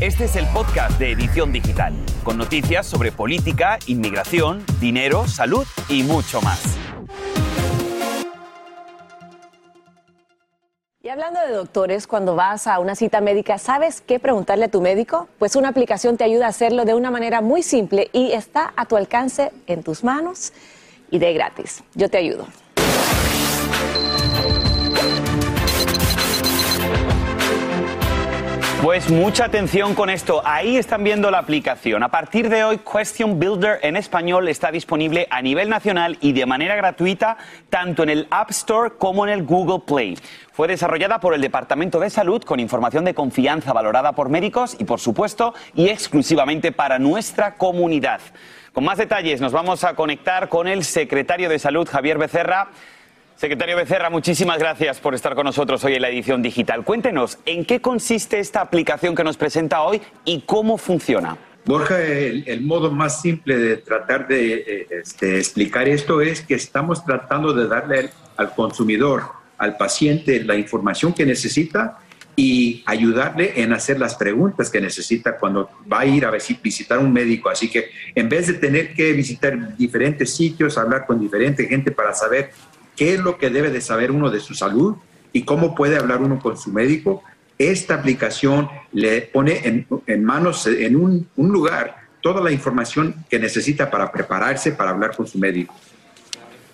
Este 0.00 0.26
es 0.26 0.36
el 0.36 0.46
podcast 0.46 0.96
de 1.00 1.10
Edición 1.10 1.52
Digital, 1.52 1.92
con 2.22 2.38
noticias 2.38 2.86
sobre 2.86 3.10
política, 3.10 3.80
inmigración, 3.88 4.64
dinero, 4.80 5.26
salud 5.26 5.66
y 5.88 6.04
mucho 6.04 6.40
más. 6.42 6.78
Y 11.02 11.08
hablando 11.08 11.40
de 11.40 11.52
doctores, 11.52 12.06
cuando 12.06 12.36
vas 12.36 12.68
a 12.68 12.78
una 12.78 12.94
cita 12.94 13.20
médica, 13.20 13.58
¿sabes 13.58 14.00
qué 14.00 14.20
preguntarle 14.20 14.66
a 14.66 14.70
tu 14.70 14.80
médico? 14.80 15.28
Pues 15.40 15.56
una 15.56 15.70
aplicación 15.70 16.16
te 16.16 16.22
ayuda 16.22 16.46
a 16.46 16.50
hacerlo 16.50 16.84
de 16.84 16.94
una 16.94 17.10
manera 17.10 17.40
muy 17.40 17.64
simple 17.64 18.10
y 18.12 18.30
está 18.30 18.72
a 18.76 18.86
tu 18.86 18.96
alcance 18.96 19.50
en 19.66 19.82
tus 19.82 20.04
manos 20.04 20.52
y 21.10 21.18
de 21.18 21.34
gratis. 21.34 21.82
Yo 21.94 22.08
te 22.08 22.18
ayudo. 22.18 22.46
Pues 28.86 29.10
mucha 29.10 29.46
atención 29.46 29.96
con 29.96 30.10
esto. 30.10 30.42
Ahí 30.44 30.76
están 30.76 31.02
viendo 31.02 31.28
la 31.32 31.38
aplicación. 31.38 32.04
A 32.04 32.08
partir 32.08 32.48
de 32.48 32.62
hoy, 32.62 32.78
Question 32.78 33.40
Builder 33.40 33.80
en 33.82 33.96
español 33.96 34.46
está 34.46 34.70
disponible 34.70 35.26
a 35.28 35.42
nivel 35.42 35.68
nacional 35.68 36.18
y 36.20 36.32
de 36.34 36.46
manera 36.46 36.76
gratuita 36.76 37.36
tanto 37.68 38.04
en 38.04 38.10
el 38.10 38.28
App 38.30 38.50
Store 38.50 38.92
como 38.96 39.26
en 39.26 39.32
el 39.32 39.42
Google 39.42 39.82
Play. 39.84 40.16
Fue 40.52 40.68
desarrollada 40.68 41.18
por 41.18 41.34
el 41.34 41.40
Departamento 41.40 41.98
de 41.98 42.10
Salud 42.10 42.44
con 42.44 42.60
información 42.60 43.04
de 43.04 43.14
confianza 43.14 43.72
valorada 43.72 44.12
por 44.12 44.28
médicos 44.28 44.76
y, 44.78 44.84
por 44.84 45.00
supuesto, 45.00 45.52
y 45.74 45.88
exclusivamente 45.88 46.70
para 46.70 47.00
nuestra 47.00 47.56
comunidad. 47.56 48.20
Con 48.72 48.84
más 48.84 48.98
detalles 48.98 49.40
nos 49.40 49.50
vamos 49.50 49.82
a 49.82 49.94
conectar 49.94 50.48
con 50.48 50.68
el 50.68 50.84
secretario 50.84 51.48
de 51.48 51.58
Salud, 51.58 51.88
Javier 51.88 52.18
Becerra. 52.18 52.68
Secretario 53.36 53.76
Becerra, 53.76 54.08
muchísimas 54.08 54.58
gracias 54.58 54.98
por 54.98 55.14
estar 55.14 55.34
con 55.34 55.44
nosotros 55.44 55.84
hoy 55.84 55.92
en 55.92 56.00
la 56.00 56.08
edición 56.08 56.40
digital. 56.40 56.84
Cuéntenos, 56.84 57.38
¿en 57.44 57.66
qué 57.66 57.82
consiste 57.82 58.38
esta 58.38 58.62
aplicación 58.62 59.14
que 59.14 59.22
nos 59.22 59.36
presenta 59.36 59.82
hoy 59.82 60.00
y 60.24 60.40
cómo 60.40 60.78
funciona? 60.78 61.36
Borja, 61.66 62.00
el, 62.00 62.62
modo 62.62 62.90
más 62.90 63.20
simple 63.20 63.58
de 63.58 63.76
tratar 63.76 64.26
de 64.26 64.54
eh, 64.54 64.86
este, 65.02 65.36
explicar 65.36 65.86
esto 65.86 66.22
es 66.22 66.40
que 66.40 66.54
estamos 66.54 67.04
tratando 67.04 67.52
de 67.52 67.68
darle 67.68 68.08
al 68.38 68.54
consumidor, 68.54 69.24
al 69.58 69.76
paciente, 69.76 70.42
la 70.42 70.56
información 70.56 71.12
que 71.12 71.26
necesita 71.26 71.98
y 72.36 72.82
ayudarle 72.86 73.52
en 73.56 73.74
hacer 73.74 73.98
las 74.00 74.14
preguntas 74.14 74.70
que 74.70 74.80
necesita 74.80 75.36
cuando 75.36 75.68
va 75.90 76.00
a 76.00 76.06
ir 76.06 76.24
a 76.24 76.30
visitar 76.30 76.98
un 76.98 77.12
médico. 77.12 77.50
Así 77.50 77.68
que 77.68 77.90
en 78.14 78.30
vez 78.30 78.46
de 78.46 78.54
tener 78.54 78.94
que 78.94 79.12
visitar 79.12 79.76
diferentes 79.76 80.34
sitios, 80.34 80.78
hablar 80.78 81.04
con 81.04 81.20
diferente 81.20 81.66
gente 81.66 81.90
para 81.90 82.14
saber 82.14 82.50
qué 82.96 83.14
es 83.14 83.20
lo 83.20 83.38
que 83.38 83.50
debe 83.50 83.70
de 83.70 83.80
saber 83.80 84.10
uno 84.10 84.30
de 84.30 84.40
su 84.40 84.54
salud 84.54 84.96
y 85.32 85.42
cómo 85.42 85.74
puede 85.74 85.96
hablar 85.96 86.22
uno 86.22 86.38
con 86.40 86.56
su 86.56 86.70
médico. 86.70 87.22
Esta 87.58 87.94
aplicación 87.94 88.68
le 88.92 89.22
pone 89.22 89.86
en, 90.06 90.24
manos, 90.24 90.66
en 90.66 90.96
un, 90.96 91.28
lugar 91.36 91.96
toda 92.22 92.40
la 92.40 92.50
información 92.50 93.14
que 93.30 93.38
necesita 93.38 93.90
para 93.90 94.10
prepararse 94.10 94.72
para 94.72 94.90
hablar 94.90 95.14
con 95.14 95.26
su 95.26 95.38
médico. 95.38 95.74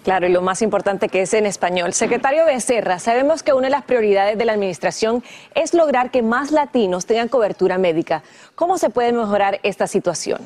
Claro, 0.05 0.27
y 0.27 0.33
lo 0.33 0.43
más 0.43 0.63
importante 0.63 1.09
que 1.09 1.23
es 1.23 1.35
en 1.35 1.47
español. 1.47 1.93
Secretario 1.93 2.45
Becerra, 2.45 2.99
sabemos 2.99 3.45
que 3.45 3.53
una 3.53 3.67
de 3.67 3.71
las 3.71 3.85
prioridades 3.85 4.37
de 4.37 4.45
la 4.45 4.53
administración 4.53 5.23
es 5.55 5.75
lograr 5.75 6.11
que 6.11 6.23
más 6.23 6.51
latinos 6.51 7.07
tengan 7.07 7.29
cobertura 7.29 7.79
médica. 7.79 8.25
¿Cómo 8.57 8.79
se 8.79 8.91
puede 8.91 9.13
mejorar 9.13 9.61
esta 9.63 9.87
situación? 9.87 10.41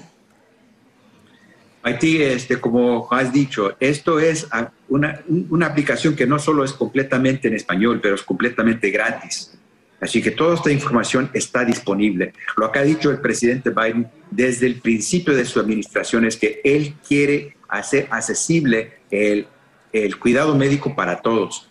Haití, 1.87 2.21
este, 2.21 2.61
como 2.61 3.07
has 3.13 3.33
dicho, 3.33 3.77
esto 3.79 4.19
es 4.19 4.49
una, 4.89 5.23
una 5.29 5.67
aplicación 5.67 6.17
que 6.17 6.27
no 6.27 6.41
solo 6.41 6.65
es 6.65 6.73
completamente 6.73 7.47
en 7.47 7.55
español, 7.55 8.01
pero 8.03 8.17
es 8.17 8.25
completamente 8.25 8.91
gratis. 8.91 9.57
Así 10.01 10.21
que 10.21 10.33
toda 10.33 10.57
esta 10.57 10.73
información 10.73 11.31
está 11.33 11.65
disponible. 11.65 12.33
Lo 12.57 12.73
que 12.73 12.81
ha 12.81 12.83
dicho 12.83 13.09
el 13.09 13.21
presidente 13.21 13.71
Biden 13.71 14.09
desde 14.33 14.67
el 14.67 14.81
principio 14.81 15.33
de 15.33 15.45
su 15.45 15.61
administración 15.61 16.25
es 16.25 16.37
que 16.37 16.61
él 16.65 16.97
quiere 17.07 17.57
hacer 17.69 18.09
accesible 18.11 18.95
el, 19.13 19.47
el 19.93 20.19
cuidado 20.19 20.57
médico 20.57 20.97
para 20.97 21.23
todos. 21.23 21.71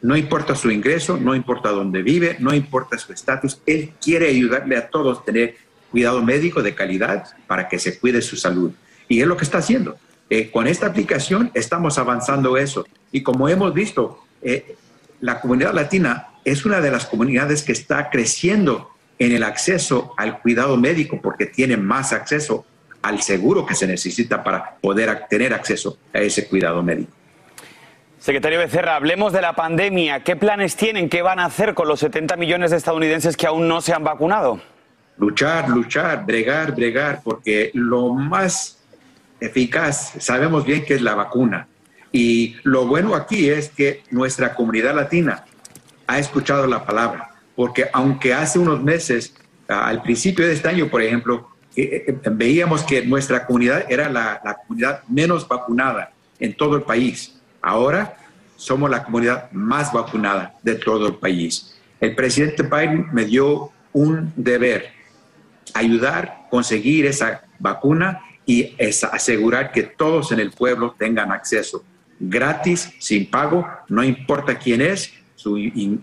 No 0.00 0.16
importa 0.16 0.54
su 0.54 0.70
ingreso, 0.70 1.18
no 1.18 1.34
importa 1.34 1.68
dónde 1.68 2.00
vive, 2.00 2.36
no 2.38 2.54
importa 2.54 2.96
su 2.96 3.12
estatus, 3.12 3.60
él 3.66 3.92
quiere 4.02 4.28
ayudarle 4.28 4.78
a 4.78 4.88
todos 4.88 5.18
a 5.18 5.22
tener 5.22 5.56
cuidado 5.90 6.22
médico 6.22 6.62
de 6.62 6.74
calidad 6.74 7.26
para 7.46 7.68
que 7.68 7.78
se 7.78 7.98
cuide 7.98 8.22
su 8.22 8.36
salud. 8.36 8.72
Y 9.10 9.20
es 9.20 9.26
lo 9.26 9.36
que 9.36 9.42
está 9.42 9.58
haciendo. 9.58 9.96
Eh, 10.30 10.52
con 10.52 10.68
esta 10.68 10.86
aplicación 10.86 11.50
estamos 11.52 11.98
avanzando 11.98 12.56
eso. 12.56 12.86
Y 13.10 13.24
como 13.24 13.48
hemos 13.48 13.74
visto, 13.74 14.22
eh, 14.40 14.76
la 15.20 15.40
comunidad 15.40 15.74
latina 15.74 16.28
es 16.44 16.64
una 16.64 16.80
de 16.80 16.92
las 16.92 17.06
comunidades 17.06 17.64
que 17.64 17.72
está 17.72 18.08
creciendo 18.08 18.88
en 19.18 19.32
el 19.32 19.42
acceso 19.42 20.14
al 20.16 20.38
cuidado 20.38 20.76
médico 20.76 21.20
porque 21.20 21.46
tiene 21.46 21.76
más 21.76 22.12
acceso 22.12 22.64
al 23.02 23.20
seguro 23.20 23.66
que 23.66 23.74
se 23.74 23.88
necesita 23.88 24.44
para 24.44 24.76
poder 24.76 25.24
tener 25.28 25.52
acceso 25.52 25.98
a 26.14 26.20
ese 26.20 26.46
cuidado 26.46 26.80
médico. 26.80 27.10
Secretario 28.20 28.60
Becerra, 28.60 28.94
hablemos 28.94 29.32
de 29.32 29.42
la 29.42 29.54
pandemia. 29.54 30.22
¿Qué 30.22 30.36
planes 30.36 30.76
tienen? 30.76 31.08
¿Qué 31.08 31.22
van 31.22 31.40
a 31.40 31.46
hacer 31.46 31.74
con 31.74 31.88
los 31.88 31.98
70 31.98 32.36
millones 32.36 32.70
de 32.70 32.76
estadounidenses 32.76 33.36
que 33.36 33.48
aún 33.48 33.66
no 33.66 33.80
se 33.80 33.92
han 33.92 34.04
vacunado? 34.04 34.60
Luchar, 35.18 35.68
luchar, 35.68 36.24
bregar, 36.24 36.76
bregar, 36.76 37.22
porque 37.24 37.72
lo 37.74 38.14
más 38.14 38.79
eficaz 39.40 40.14
sabemos 40.18 40.64
bien 40.64 40.84
que 40.84 40.94
es 40.94 41.02
la 41.02 41.14
vacuna. 41.14 41.68
Y 42.12 42.56
lo 42.64 42.86
bueno 42.86 43.14
aquí 43.14 43.48
es 43.48 43.68
que 43.68 44.02
nuestra 44.10 44.54
comunidad 44.54 44.94
latina 44.94 45.44
ha 46.06 46.18
escuchado 46.18 46.66
la 46.66 46.84
palabra, 46.84 47.34
porque 47.54 47.88
aunque 47.92 48.34
hace 48.34 48.58
unos 48.58 48.82
meses, 48.82 49.34
al 49.68 50.02
principio 50.02 50.46
de 50.46 50.54
este 50.54 50.68
año, 50.68 50.88
por 50.88 51.02
ejemplo, 51.02 51.48
eh, 51.76 52.04
eh, 52.08 52.20
veíamos 52.32 52.82
que 52.82 53.06
nuestra 53.06 53.46
comunidad 53.46 53.84
era 53.88 54.08
la, 54.08 54.40
comunidad 54.66 55.04
menos 55.08 55.46
vacunada 55.46 56.12
en 56.40 56.56
todo 56.56 56.76
el 56.76 56.82
país. 56.82 57.40
Ahora 57.62 58.16
somos 58.56 58.90
la 58.90 59.04
comunidad 59.04 59.50
más 59.52 59.92
vacunada 59.92 60.54
de 60.62 60.74
todo 60.74 61.06
el 61.06 61.14
país. 61.14 61.76
El 62.00 62.16
presidente 62.16 62.64
Biden 62.64 63.08
me 63.12 63.24
dio 63.24 63.70
un 63.92 64.32
deber, 64.34 64.90
ayudar 65.74 66.24
a 66.46 66.48
conseguir 66.50 67.06
esa 67.06 67.42
vacuna 67.58 68.20
y 68.50 68.74
asegurar 69.12 69.70
que 69.70 69.84
todos 69.84 70.32
en 70.32 70.40
el 70.40 70.50
pueblo 70.50 70.96
tengan 70.98 71.30
acceso 71.30 71.84
gratis, 72.18 72.92
sin 72.98 73.30
pago, 73.30 73.64
no 73.88 74.02
importa 74.02 74.58
quién 74.58 74.82
es, 74.82 75.12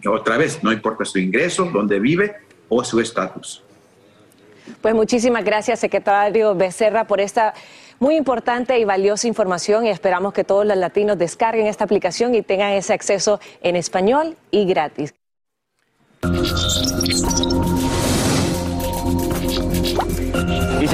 otra 0.09 0.37
vez, 0.37 0.63
no 0.63 0.71
importa 0.71 1.03
su 1.03 1.19
ingreso, 1.19 1.65
dónde 1.65 1.99
vive 1.99 2.35
o 2.69 2.83
su 2.83 3.01
estatus. 3.01 3.61
Pues 4.81 4.95
muchísimas 4.95 5.43
gracias, 5.43 5.79
secretario 5.79 6.55
Becerra, 6.55 7.05
por 7.05 7.19
esta 7.19 7.53
muy 7.99 8.15
importante 8.15 8.79
y 8.79 8.85
valiosa 8.85 9.27
información 9.27 9.85
y 9.85 9.89
esperamos 9.89 10.33
que 10.33 10.45
todos 10.45 10.65
los 10.65 10.77
latinos 10.77 11.17
descarguen 11.17 11.67
esta 11.67 11.83
aplicación 11.83 12.33
y 12.33 12.41
tengan 12.41 12.71
ese 12.71 12.93
acceso 12.93 13.41
en 13.61 13.75
español 13.75 14.37
y 14.51 14.65
gratis. 14.65 15.13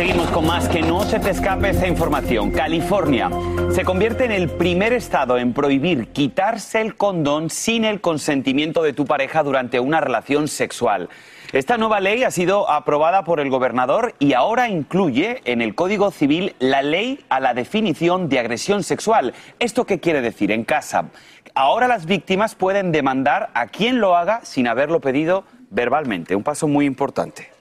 Seguimos 0.05 0.31
con 0.31 0.45
más, 0.45 0.67
que 0.67 0.81
no 0.81 1.01
se 1.03 1.17
te 1.17 1.29
escape 1.29 1.69
esta 1.69 1.87
información. 1.87 2.51
California 2.51 3.29
se 3.71 3.85
convierte 3.85 4.25
en 4.25 4.33
el 4.33 4.49
primer 4.49 4.91
estado 4.91 5.37
en 5.37 5.53
prohibir 5.53 6.09
quitarse 6.09 6.81
el 6.81 6.95
condón 6.95 7.49
sin 7.49 7.85
el 7.85 8.01
consentimiento 8.01 8.83
de 8.83 8.91
tu 8.91 9.05
pareja 9.05 9.43
durante 9.43 9.79
una 9.79 10.01
relación 10.01 10.49
sexual. 10.49 11.07
Esta 11.53 11.77
nueva 11.77 12.01
ley 12.01 12.25
ha 12.25 12.31
sido 12.31 12.69
aprobada 12.69 13.23
por 13.23 13.39
el 13.39 13.49
gobernador 13.49 14.13
y 14.19 14.33
ahora 14.33 14.67
incluye 14.67 15.41
en 15.45 15.61
el 15.61 15.73
Código 15.73 16.11
Civil 16.11 16.53
la 16.59 16.81
ley 16.81 17.23
a 17.29 17.39
la 17.39 17.53
definición 17.53 18.27
de 18.27 18.39
agresión 18.39 18.83
sexual. 18.83 19.33
¿Esto 19.59 19.85
qué 19.85 20.01
quiere 20.01 20.19
decir? 20.19 20.51
En 20.51 20.65
casa, 20.65 21.11
ahora 21.55 21.87
las 21.87 22.07
víctimas 22.07 22.55
pueden 22.55 22.91
demandar 22.91 23.51
a 23.53 23.67
quien 23.67 24.01
lo 24.01 24.17
haga 24.17 24.41
sin 24.43 24.67
haberlo 24.67 24.99
pedido 24.99 25.45
verbalmente. 25.69 26.35
Un 26.35 26.43
paso 26.43 26.67
muy 26.67 26.85
importante. 26.85 27.52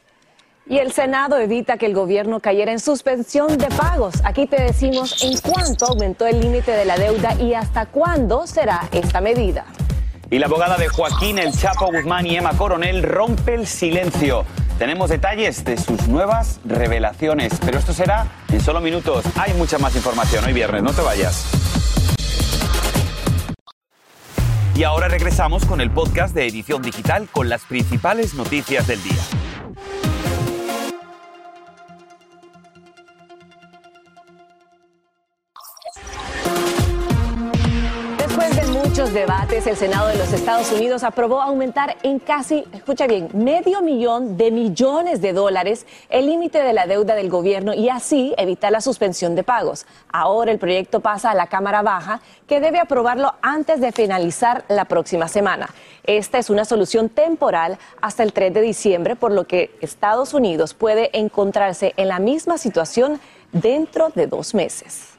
Y 0.73 0.79
el 0.79 0.91
Senado 0.91 1.37
evita 1.37 1.77
que 1.77 1.85
el 1.85 1.93
gobierno 1.93 2.41
cayera 2.41 2.73
en 2.73 2.81
suspensión 2.81 3.59
de 3.59 3.67
pagos. 3.67 4.15
Aquí 4.25 4.47
te 4.47 4.63
decimos 4.63 5.23
en 5.23 5.39
cuánto 5.39 5.85
aumentó 5.85 6.27
el 6.27 6.41
límite 6.41 6.71
de 6.71 6.87
la 6.87 6.97
deuda 6.97 7.35
y 7.35 7.53
hasta 7.53 7.85
cuándo 7.85 8.47
será 8.47 8.89
esta 8.91 9.21
medida. 9.21 9.67
Y 10.31 10.39
la 10.39 10.47
abogada 10.47 10.79
de 10.79 10.89
Joaquín 10.89 11.39
El 11.39 11.53
Chapo 11.53 11.93
Guzmán 11.93 12.25
y 12.25 12.37
Emma 12.37 12.57
Coronel 12.57 13.03
rompe 13.03 13.53
el 13.53 13.67
silencio. 13.67 14.47
Tenemos 14.79 15.11
detalles 15.11 15.63
de 15.63 15.77
sus 15.77 16.09
nuevas 16.09 16.59
revelaciones, 16.65 17.53
pero 17.63 17.79
esto 17.79 17.93
será 17.93 18.29
en 18.51 18.63
solo 18.63 18.81
minutos. 18.81 19.27
Hay 19.37 19.53
mucha 19.53 19.77
más 19.77 19.95
información 19.95 20.43
hoy 20.43 20.55
viernes, 20.55 20.83
no 20.83 20.93
te 20.95 21.03
vayas. 21.03 21.45
Y 24.75 24.85
ahora 24.85 25.09
regresamos 25.09 25.67
con 25.67 25.83
el 25.83 25.91
podcast 25.91 26.35
de 26.35 26.47
Edición 26.47 26.81
Digital 26.81 27.29
con 27.31 27.51
las 27.51 27.61
principales 27.67 28.33
noticias 28.33 28.87
del 28.87 29.03
día. 29.03 29.21
Debates, 39.13 39.67
el 39.67 39.77
Senado 39.77 40.09
de 40.09 40.17
los 40.17 40.33
Estados 40.33 40.73
Unidos 40.73 41.03
aprobó 41.03 41.43
aumentar 41.43 41.97
en 42.03 42.19
casi, 42.19 42.65
escucha 42.73 43.07
bien, 43.07 43.29
medio 43.35 43.83
millón 43.83 44.37
de 44.37 44.51
millones 44.51 45.21
de 45.21 45.33
dólares 45.33 45.87
el 46.09 46.27
límite 46.27 46.63
de 46.63 46.73
la 46.73 46.87
deuda 46.87 47.15
del 47.15 47.29
gobierno 47.29 47.75
y 47.75 47.89
así 47.89 48.35
evitar 48.39 48.73
la 48.73 48.81
suspensión 48.81 49.35
de 49.35 49.43
pagos. 49.43 49.87
Ahora 50.11 50.51
el 50.51 50.59
proyecto 50.59 51.01
pasa 51.01 51.31
a 51.31 51.35
la 51.35 51.49
Cámara 51.49 51.83
Baja, 51.83 52.21
que 52.47 52.61
debe 52.61 52.79
aprobarlo 52.79 53.35
antes 53.43 53.81
de 53.81 53.93
finalizar 53.93 54.65
la 54.69 54.87
próxima 54.87 55.29
semana. 55.29 55.69
Esta 56.05 56.39
es 56.39 56.49
una 56.49 56.65
solución 56.65 57.09
temporal 57.09 57.79
hasta 58.01 58.23
el 58.23 58.33
3 58.33 58.55
de 58.55 58.63
diciembre, 58.63 59.17
por 59.17 59.33
lo 59.33 59.47
que 59.47 59.77
Estados 59.81 60.33
Unidos 60.33 60.75
puede 60.75 61.17
encontrarse 61.19 61.93
en 61.97 62.09
la 62.09 62.19
misma 62.19 62.57
situación 62.57 63.21
dentro 63.53 64.09
de 64.15 64.27
dos 64.27 64.55
meses. 64.55 65.12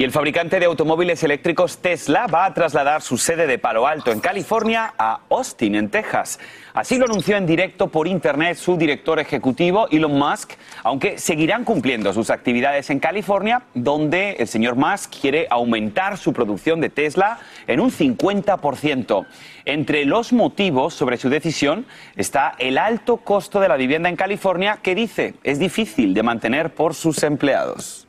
Y 0.00 0.04
el 0.04 0.12
fabricante 0.12 0.58
de 0.58 0.64
automóviles 0.64 1.22
eléctricos 1.24 1.76
Tesla 1.76 2.26
va 2.26 2.46
a 2.46 2.54
trasladar 2.54 3.02
su 3.02 3.18
sede 3.18 3.46
de 3.46 3.58
Palo 3.58 3.86
Alto, 3.86 4.10
en 4.12 4.20
California, 4.20 4.94
a 4.96 5.20
Austin, 5.28 5.74
en 5.74 5.90
Texas. 5.90 6.40
Así 6.72 6.96
lo 6.96 7.04
anunció 7.04 7.36
en 7.36 7.44
directo 7.44 7.88
por 7.88 8.08
Internet 8.08 8.56
su 8.56 8.78
director 8.78 9.20
ejecutivo, 9.20 9.88
Elon 9.90 10.18
Musk, 10.18 10.52
aunque 10.84 11.18
seguirán 11.18 11.64
cumpliendo 11.64 12.14
sus 12.14 12.30
actividades 12.30 12.88
en 12.88 12.98
California, 12.98 13.64
donde 13.74 14.36
el 14.38 14.48
señor 14.48 14.74
Musk 14.74 15.20
quiere 15.20 15.46
aumentar 15.50 16.16
su 16.16 16.32
producción 16.32 16.80
de 16.80 16.88
Tesla 16.88 17.38
en 17.66 17.78
un 17.78 17.90
50%. 17.90 19.26
Entre 19.66 20.06
los 20.06 20.32
motivos 20.32 20.94
sobre 20.94 21.18
su 21.18 21.28
decisión 21.28 21.84
está 22.16 22.54
el 22.58 22.78
alto 22.78 23.18
costo 23.18 23.60
de 23.60 23.68
la 23.68 23.76
vivienda 23.76 24.08
en 24.08 24.16
California, 24.16 24.78
que 24.82 24.94
dice 24.94 25.34
es 25.44 25.58
difícil 25.58 26.14
de 26.14 26.22
mantener 26.22 26.72
por 26.72 26.94
sus 26.94 27.22
empleados. 27.22 28.06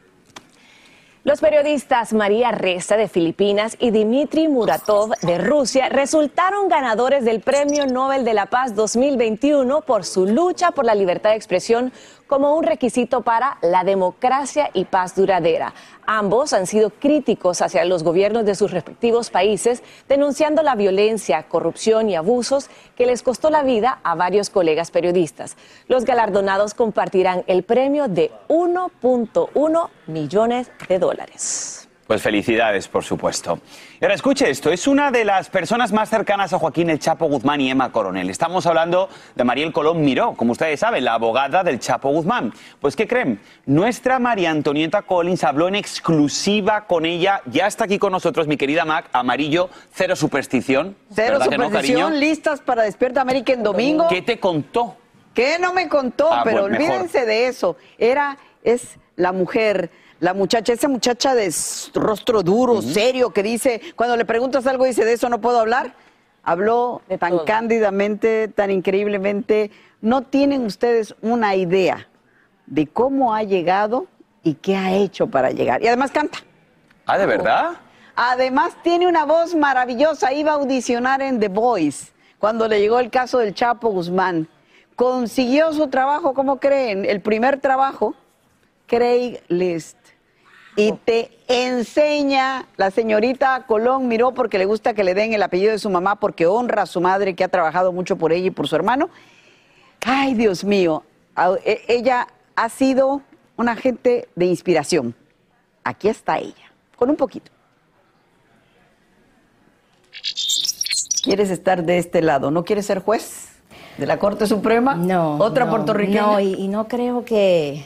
Los 1.23 1.39
periodistas 1.39 2.13
María 2.13 2.51
Reza 2.51 2.97
de 2.97 3.07
Filipinas 3.07 3.77
y 3.79 3.91
Dmitry 3.91 4.47
Muratov 4.47 5.11
de 5.21 5.37
Rusia 5.37 5.87
resultaron 5.87 6.67
ganadores 6.67 7.23
del 7.23 7.41
Premio 7.41 7.85
Nobel 7.85 8.25
de 8.25 8.33
la 8.33 8.47
Paz 8.47 8.73
2021 8.73 9.81
por 9.81 10.03
su 10.03 10.25
lucha 10.25 10.71
por 10.71 10.83
la 10.83 10.95
libertad 10.95 11.29
de 11.29 11.35
expresión 11.35 11.93
como 12.31 12.55
un 12.55 12.63
requisito 12.63 13.23
para 13.23 13.57
la 13.61 13.83
democracia 13.83 14.69
y 14.73 14.85
paz 14.85 15.15
duradera. 15.17 15.73
Ambos 16.05 16.53
han 16.53 16.65
sido 16.65 16.89
críticos 16.89 17.61
hacia 17.61 17.83
los 17.83 18.03
gobiernos 18.03 18.45
de 18.45 18.55
sus 18.55 18.71
respectivos 18.71 19.29
países, 19.29 19.83
denunciando 20.07 20.63
la 20.63 20.75
violencia, 20.75 21.43
corrupción 21.49 22.09
y 22.09 22.15
abusos 22.15 22.69
que 22.95 23.05
les 23.05 23.21
costó 23.21 23.49
la 23.49 23.63
vida 23.63 23.99
a 24.03 24.15
varios 24.15 24.49
colegas 24.49 24.91
periodistas. 24.91 25.57
Los 25.89 26.05
galardonados 26.05 26.73
compartirán 26.73 27.43
el 27.47 27.63
premio 27.63 28.07
de 28.07 28.31
1.1 28.47 29.89
millones 30.07 30.71
de 30.87 30.99
dólares. 30.99 31.80
Pues 32.11 32.23
felicidades, 32.23 32.89
por 32.89 33.05
supuesto. 33.05 33.59
Y 33.97 34.03
ahora 34.03 34.15
escuche 34.15 34.49
esto, 34.49 34.69
es 34.69 34.85
una 34.85 35.11
de 35.11 35.23
las 35.23 35.49
personas 35.49 35.93
más 35.93 36.09
cercanas 36.09 36.51
a 36.51 36.59
Joaquín 36.59 36.89
El 36.89 36.99
Chapo 36.99 37.25
Guzmán 37.27 37.61
y 37.61 37.71
Emma 37.71 37.89
Coronel. 37.93 38.29
Estamos 38.29 38.65
hablando 38.65 39.07
de 39.33 39.45
Mariel 39.45 39.71
Colón 39.71 40.01
Miró, 40.01 40.33
como 40.33 40.51
ustedes 40.51 40.81
saben, 40.81 41.05
la 41.05 41.13
abogada 41.13 41.63
del 41.63 41.79
Chapo 41.79 42.09
Guzmán. 42.09 42.53
Pues 42.81 42.97
¿qué 42.97 43.07
creen? 43.07 43.39
Nuestra 43.65 44.19
María 44.19 44.51
Antonieta 44.51 45.03
Collins 45.03 45.45
habló 45.45 45.69
en 45.69 45.75
exclusiva 45.75 46.85
con 46.85 47.05
ella, 47.05 47.43
ya 47.45 47.65
está 47.65 47.85
aquí 47.85 47.97
con 47.97 48.11
nosotros 48.11 48.45
mi 48.45 48.57
querida 48.57 48.83
Mac, 48.83 49.07
amarillo, 49.13 49.69
cero 49.93 50.17
superstición. 50.17 50.97
Cero 51.15 51.39
superstición, 51.41 52.19
listas 52.19 52.59
para 52.59 52.83
Despierta 52.83 53.21
América 53.21 53.53
en 53.53 53.63
domingo. 53.63 54.09
¿Qué 54.09 54.21
te 54.21 54.37
contó? 54.37 54.97
¿Qué 55.33 55.59
no 55.59 55.71
me 55.71 55.87
contó? 55.87 56.29
Ah, 56.29 56.41
Pero 56.43 56.65
olvídense 56.65 57.25
de 57.25 57.47
eso. 57.47 57.77
Era, 57.97 58.37
es 58.65 58.97
la 59.15 59.31
mujer 59.31 59.91
la 60.21 60.35
muchacha, 60.35 60.71
esa 60.71 60.87
muchacha 60.87 61.33
de 61.33 61.51
rostro 61.95 62.43
duro, 62.43 62.83
serio, 62.83 63.31
que 63.31 63.41
dice, 63.41 63.81
cuando 63.95 64.15
le 64.15 64.23
preguntas 64.23 64.67
algo, 64.67 64.85
dice, 64.85 65.03
de 65.03 65.13
eso 65.13 65.27
no 65.29 65.41
puedo 65.41 65.59
hablar. 65.59 65.95
Habló 66.43 67.01
tan 67.19 67.39
cándidamente, 67.39 68.47
tan 68.47 68.69
increíblemente. 68.69 69.71
No 69.99 70.21
tienen 70.21 70.63
ustedes 70.63 71.15
una 71.23 71.55
idea 71.55 72.07
de 72.67 72.85
cómo 72.85 73.33
ha 73.33 73.41
llegado 73.41 74.05
y 74.43 74.53
qué 74.53 74.75
ha 74.75 74.93
hecho 74.93 75.25
para 75.25 75.49
llegar. 75.49 75.81
Y 75.81 75.87
además 75.87 76.11
canta. 76.11 76.37
Ah, 77.07 77.17
¿de 77.17 77.25
verdad? 77.25 77.71
Además 78.15 78.75
tiene 78.83 79.07
una 79.07 79.25
voz 79.25 79.55
maravillosa. 79.55 80.33
Iba 80.33 80.51
a 80.51 80.55
audicionar 80.55 81.23
en 81.23 81.39
The 81.39 81.47
Voice 81.47 82.11
cuando 82.37 82.67
le 82.67 82.79
llegó 82.79 82.99
el 82.99 83.09
caso 83.09 83.39
del 83.39 83.55
Chapo 83.55 83.89
Guzmán. 83.89 84.47
Consiguió 84.95 85.73
su 85.73 85.87
trabajo, 85.87 86.35
¿cómo 86.35 86.59
creen? 86.59 87.05
El 87.05 87.21
primer 87.21 87.59
trabajo, 87.59 88.13
Craig 88.85 89.41
List 89.47 89.97
y 90.75 90.93
te 90.93 91.37
enseña, 91.47 92.65
la 92.77 92.91
señorita 92.91 93.65
Colón 93.67 94.07
miró 94.07 94.33
porque 94.33 94.57
le 94.57 94.65
gusta 94.65 94.93
que 94.93 95.03
le 95.03 95.13
den 95.13 95.33
el 95.33 95.43
apellido 95.43 95.71
de 95.71 95.79
su 95.79 95.89
mamá, 95.89 96.15
porque 96.15 96.45
honra 96.45 96.83
a 96.83 96.85
su 96.85 97.01
madre 97.01 97.35
que 97.35 97.43
ha 97.43 97.49
trabajado 97.49 97.91
mucho 97.91 98.15
por 98.15 98.31
ella 98.31 98.47
y 98.47 98.51
por 98.51 98.67
su 98.67 98.75
hermano. 98.75 99.09
Ay, 100.05 100.33
Dios 100.33 100.63
mío, 100.63 101.03
e, 101.65 101.81
ella 101.87 102.27
ha 102.55 102.69
sido 102.69 103.21
una 103.57 103.73
agente 103.73 104.29
de 104.35 104.45
inspiración. 104.45 105.13
Aquí 105.83 106.07
está 106.07 106.39
ella, 106.39 106.71
con 106.95 107.09
un 107.09 107.17
poquito. 107.17 107.51
¿Quieres 111.21 111.49
estar 111.51 111.83
de 111.83 111.97
este 111.97 112.21
lado? 112.21 112.49
¿No 112.49 112.63
quieres 112.63 112.85
ser 112.85 112.99
juez 112.99 113.49
de 113.97 114.07
la 114.07 114.17
Corte 114.17 114.47
Suprema? 114.47 114.95
No. 114.95 115.35
¿Otra 115.37 115.69
puertorriqueña? 115.69 116.21
No, 116.21 116.39
y 116.39 116.67
no 116.67 116.87
creo 116.87 117.25
que 117.25 117.85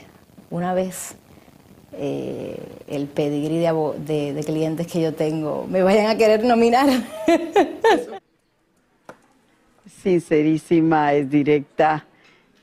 una 0.51 0.73
vez 0.73 1.17
eh, 1.97 2.57
el 2.87 3.07
pedigrí 3.07 3.59
de, 3.59 4.43
clientes 4.45 4.87
que 4.87 5.01
yo 5.01 5.13
tengo 5.13 5.65
me 5.69 5.83
vayan 5.83 6.07
a 6.07 6.17
querer 6.17 6.43
nominar. 6.43 6.87
Sincerísima, 10.03 11.13
es 11.13 11.29
directa, 11.29 12.05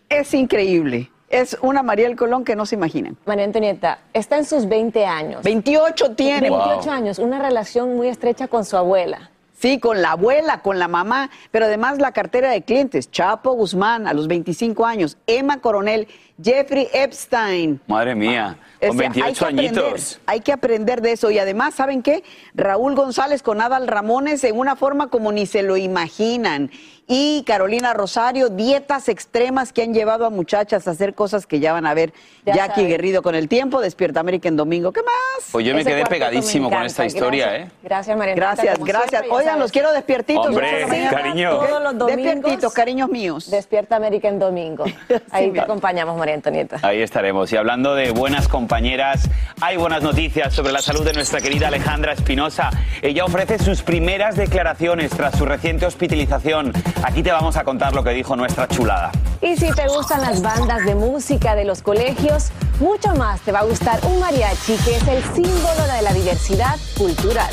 es 0.08 0.34
increíble. 0.34 1.10
Es 1.28 1.56
una 1.62 1.82
Mariel 1.82 2.14
Colón 2.14 2.44
que 2.44 2.54
no 2.54 2.66
se 2.66 2.74
imaginan. 2.74 3.16
María 3.24 3.44
Antonieta, 3.44 4.00
está 4.12 4.36
en 4.36 4.44
sus 4.44 4.68
20 4.68 5.06
años. 5.06 5.42
28 5.42 6.14
tiene. 6.14 6.50
28 6.50 6.90
años, 6.90 7.18
una 7.18 7.38
relación 7.38 7.96
muy 7.96 8.08
estrecha 8.08 8.48
con 8.48 8.66
su 8.66 8.76
abuela. 8.76 9.30
Sí, 9.62 9.78
con 9.78 10.02
la 10.02 10.10
abuela, 10.10 10.60
con 10.60 10.80
la 10.80 10.88
mamá, 10.88 11.30
pero 11.52 11.66
además 11.66 11.98
la 11.98 12.10
cartera 12.10 12.50
de 12.50 12.62
clientes. 12.62 13.12
Chapo 13.12 13.52
Guzmán, 13.52 14.08
a 14.08 14.12
los 14.12 14.26
25 14.26 14.84
años. 14.84 15.18
Emma 15.28 15.60
Coronel, 15.60 16.08
Jeffrey 16.42 16.88
Epstein. 16.92 17.80
Madre 17.86 18.14
mía. 18.14 18.56
Con 18.80 18.96
28 18.96 19.46
hay 19.46 19.58
añitos. 19.58 20.20
hay 20.26 20.40
que 20.40 20.52
aprender 20.52 21.02
de 21.02 21.12
eso. 21.12 21.30
Y 21.30 21.38
además, 21.38 21.74
¿saben 21.74 22.02
qué? 22.02 22.24
Raúl 22.54 22.94
González 22.94 23.42
con 23.42 23.60
Adal 23.60 23.86
Ramones 23.86 24.42
en 24.44 24.58
una 24.58 24.76
forma 24.76 25.08
como 25.08 25.30
ni 25.30 25.46
se 25.46 25.62
lo 25.62 25.76
imaginan 25.76 26.70
y 27.14 27.42
Carolina 27.44 27.92
Rosario, 27.94 28.48
dietas 28.48 29.08
extremas 29.08 29.72
que 29.72 29.82
han 29.82 29.92
llevado 29.92 30.24
a 30.24 30.30
muchachas 30.30 30.86
a 30.86 30.92
hacer 30.92 31.14
cosas 31.14 31.46
que 31.46 31.60
ya 31.60 31.72
van 31.72 31.84
a 31.84 31.94
ver 31.94 32.12
Jackie 32.46 32.86
Guerrido 32.86 33.22
con 33.22 33.34
el 33.34 33.48
tiempo, 33.48 33.80
Despierta 33.80 34.20
América 34.20 34.48
en 34.48 34.56
domingo. 34.56 34.92
¿Qué 34.92 35.02
más? 35.02 35.48
Pues 35.50 35.66
yo 35.66 35.74
me 35.74 35.84
quedé 35.84 36.06
pegadísimo 36.06 36.70
con 36.70 36.82
esta 36.84 37.04
historia, 37.04 37.56
¿eh? 37.56 37.70
Gracias, 37.82 38.16
María. 38.16 38.34
Gracias, 38.34 38.78
gracias. 38.78 39.24
Oigan, 39.30 39.58
los 39.58 39.72
quiero 39.72 39.92
despiertitos. 39.92 40.46
Hombre, 40.46 40.86
cariño. 41.10 41.50
Todos 41.58 41.82
los 41.82 41.99
domingos. 41.99 42.25
Despiertitos, 42.25 42.73
cariños 42.73 43.10
míos. 43.10 43.50
Despierta 43.50 43.97
América 43.97 44.28
en 44.28 44.38
domingo. 44.38 44.84
Ahí 45.30 45.50
te 45.50 45.60
acompañamos, 45.60 46.16
María 46.23 46.37
Antonieta. 46.37 46.78
Ahí 46.82 47.02
estaremos. 47.02 47.52
Y 47.52 47.56
hablando 47.56 47.97
de 47.97 48.13
buenas 48.13 48.47
compañeras, 48.47 49.28
hay 49.61 49.76
buenas 49.76 50.04
noticias 50.04 50.54
sobre 50.54 50.73
la 50.73 50.80
salud 50.80 51.04
de 51.04 51.13
nuestra 51.13 51.41
querida 51.41 51.67
Alejandra 51.67 52.13
Espinosa. 52.13 52.71
Ella 53.02 53.25
ofrece 53.25 53.58
sus 53.58 53.82
primeras 53.82 54.37
declaraciones 54.37 55.11
tras 55.11 55.37
su 55.37 55.45
reciente 55.45 55.85
hospitalización. 55.85 56.73
Aquí 57.02 57.25
te 57.25 57.32
vamos 57.32 57.56
a 57.56 57.65
contar 57.65 57.93
lo 57.93 58.04
que 58.04 58.11
dijo 58.11 58.37
nuestra 58.37 58.69
chulada. 58.69 59.11
Y 59.41 59.56
si 59.56 59.73
te 59.73 59.89
gustan 59.89 60.21
las 60.21 60.43
bandas 60.43 60.85
de 60.85 60.95
música 60.95 61.56
de 61.56 61.65
los 61.65 61.82
colegios, 61.82 62.52
mucho 62.78 63.17
más 63.17 63.41
te 63.41 63.50
va 63.50 63.58
a 63.58 63.65
gustar 63.65 63.99
un 64.04 64.21
mariachi 64.21 64.76
que 64.85 64.99
es 64.99 65.08
el 65.08 65.25
símbolo 65.35 65.87
de 65.93 66.02
la 66.02 66.13
diversidad 66.13 66.76
cultural. 66.97 67.50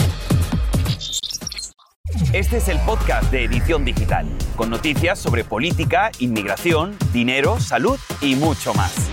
Este 2.34 2.58
es 2.58 2.68
el 2.70 2.80
podcast 2.80 3.32
de 3.32 3.44
Edición 3.44 3.86
Digital, 3.86 4.26
con 4.56 4.70
noticias 4.70 5.20
sobre 5.20 5.44
política, 5.44 6.12
inmigración, 6.20 6.98
dinero, 7.14 7.60
salud 7.60 8.00
y 8.22 8.36
mucho 8.36 8.74
más. 8.74 9.10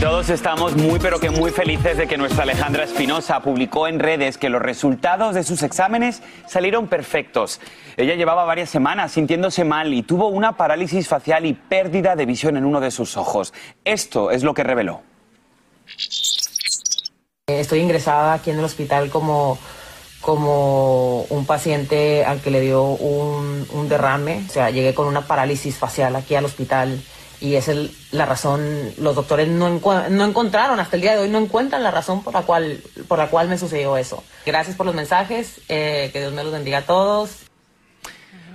todos 0.00 0.30
estamos 0.30 0.74
muy 0.74 0.98
pero 0.98 1.20
que 1.20 1.30
muy 1.30 1.52
felices 1.52 1.96
de 1.96 2.08
que 2.08 2.18
nuestra 2.18 2.42
Alejandra 2.42 2.82
Espinosa 2.82 3.38
publicó 3.40 3.86
en 3.86 4.00
redes 4.00 4.36
que 4.36 4.48
los 4.48 4.60
resultados 4.60 5.36
de 5.36 5.44
sus 5.44 5.62
exámenes 5.62 6.24
salieron 6.48 6.88
perfectos. 6.88 7.60
Ella 7.96 8.16
llevaba 8.16 8.44
varias 8.44 8.68
semanas 8.68 9.12
sintiéndose 9.12 9.64
mal 9.64 9.94
y 9.94 10.02
tuvo 10.02 10.26
una 10.26 10.56
parálisis 10.56 11.06
facial 11.06 11.46
y 11.46 11.52
pérdida 11.52 12.16
de 12.16 12.26
visión 12.26 12.56
en 12.56 12.64
uno 12.64 12.80
de 12.80 12.90
sus 12.90 13.16
ojos. 13.16 13.54
Esto 13.84 14.32
es 14.32 14.42
lo 14.42 14.54
que 14.54 14.64
reveló. 14.64 15.02
Estoy 17.60 17.80
ingresada 17.80 18.34
aquí 18.34 18.50
en 18.50 18.58
el 18.58 18.64
hospital 18.64 19.10
como, 19.10 19.58
como 20.20 21.22
un 21.22 21.46
paciente 21.46 22.24
al 22.24 22.40
que 22.40 22.50
le 22.50 22.60
dio 22.60 22.82
un, 22.84 23.88
derrame. 23.88 24.44
O 24.48 24.52
sea, 24.52 24.70
llegué 24.70 24.94
con 24.94 25.06
una 25.06 25.22
parálisis 25.22 25.76
facial 25.76 26.16
aquí 26.16 26.34
al 26.34 26.44
hospital 26.44 27.02
y 27.40 27.56
es 27.56 27.68
la 28.12 28.24
razón, 28.24 28.92
los 28.98 29.16
doctores 29.16 29.48
no, 29.48 29.68
no 29.68 30.24
encontraron, 30.24 30.78
hasta 30.78 30.94
el 30.94 31.02
día 31.02 31.16
de 31.16 31.22
hoy 31.22 31.28
no 31.28 31.38
encuentran 31.38 31.82
la 31.82 31.90
razón 31.90 32.22
por 32.22 32.34
la 32.34 32.42
cual, 32.42 32.80
por 33.08 33.18
la 33.18 33.28
cual 33.28 33.48
me 33.48 33.58
sucedió 33.58 33.96
eso. 33.96 34.22
Gracias 34.46 34.76
por 34.76 34.86
los 34.86 34.94
mensajes, 34.94 35.60
eh, 35.68 36.10
que 36.12 36.20
Dios 36.20 36.32
me 36.32 36.44
los 36.44 36.52
bendiga 36.52 36.78
a 36.78 36.86
todos. 36.86 37.30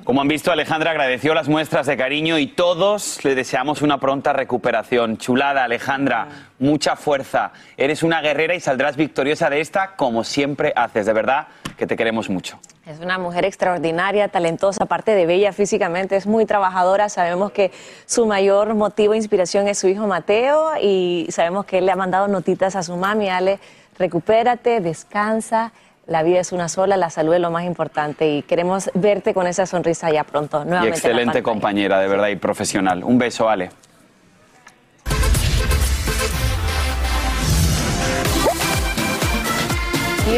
Como 0.07 0.21
han 0.21 0.29
visto, 0.29 0.53
Alejandra 0.53 0.91
agradeció 0.91 1.33
las 1.33 1.49
muestras 1.49 1.85
de 1.85 1.97
cariño 1.97 2.37
y 2.37 2.47
todos 2.47 3.25
le 3.25 3.35
deseamos 3.35 3.81
una 3.81 3.99
pronta 3.99 4.31
recuperación. 4.31 5.17
Chulada, 5.17 5.65
Alejandra, 5.65 6.29
mucha 6.59 6.95
fuerza. 6.95 7.51
Eres 7.75 8.03
una 8.03 8.21
guerrera 8.21 8.55
y 8.55 8.61
saldrás 8.61 8.95
victoriosa 8.95 9.49
de 9.49 9.59
esta 9.59 9.97
como 9.97 10.23
siempre 10.23 10.71
haces. 10.77 11.07
De 11.07 11.11
verdad 11.11 11.47
que 11.77 11.85
te 11.87 11.97
queremos 11.97 12.29
mucho. 12.29 12.57
Es 12.85 13.01
una 13.01 13.17
mujer 13.17 13.43
extraordinaria, 13.43 14.29
talentosa, 14.29 14.85
aparte 14.85 15.13
de 15.13 15.25
bella 15.25 15.51
físicamente, 15.51 16.15
es 16.15 16.25
muy 16.25 16.45
trabajadora. 16.45 17.09
Sabemos 17.09 17.51
que 17.51 17.73
su 18.05 18.25
mayor 18.25 18.75
motivo 18.75 19.11
de 19.11 19.17
inspiración 19.17 19.67
es 19.67 19.77
su 19.77 19.89
hijo 19.89 20.07
Mateo 20.07 20.69
y 20.81 21.27
sabemos 21.31 21.65
que 21.65 21.79
él 21.79 21.85
le 21.85 21.91
ha 21.91 21.97
mandado 21.97 22.29
notitas 22.29 22.77
a 22.77 22.83
su 22.83 22.95
mami, 22.95 23.27
Ale, 23.27 23.59
recupérate, 23.99 24.79
descansa 24.79 25.73
la 26.07 26.23
vida 26.23 26.39
es 26.39 26.51
una 26.51 26.69
sola, 26.69 26.97
la 26.97 27.09
salud 27.09 27.33
es 27.33 27.41
lo 27.41 27.51
más 27.51 27.65
importante 27.65 28.29
y 28.29 28.41
queremos 28.41 28.89
verte 28.93 29.33
con 29.33 29.45
esa 29.45 29.65
sonrisa 29.65 30.09
ya 30.09 30.23
pronto. 30.23 30.63
Nuevamente 30.63 30.87
y 30.87 30.91
excelente 30.91 31.43
compañera, 31.43 31.99
de 31.99 32.07
verdad, 32.07 32.29
y 32.29 32.37
profesional. 32.37 33.03
Un 33.03 33.17
beso, 33.17 33.49
Ale. 33.49 33.69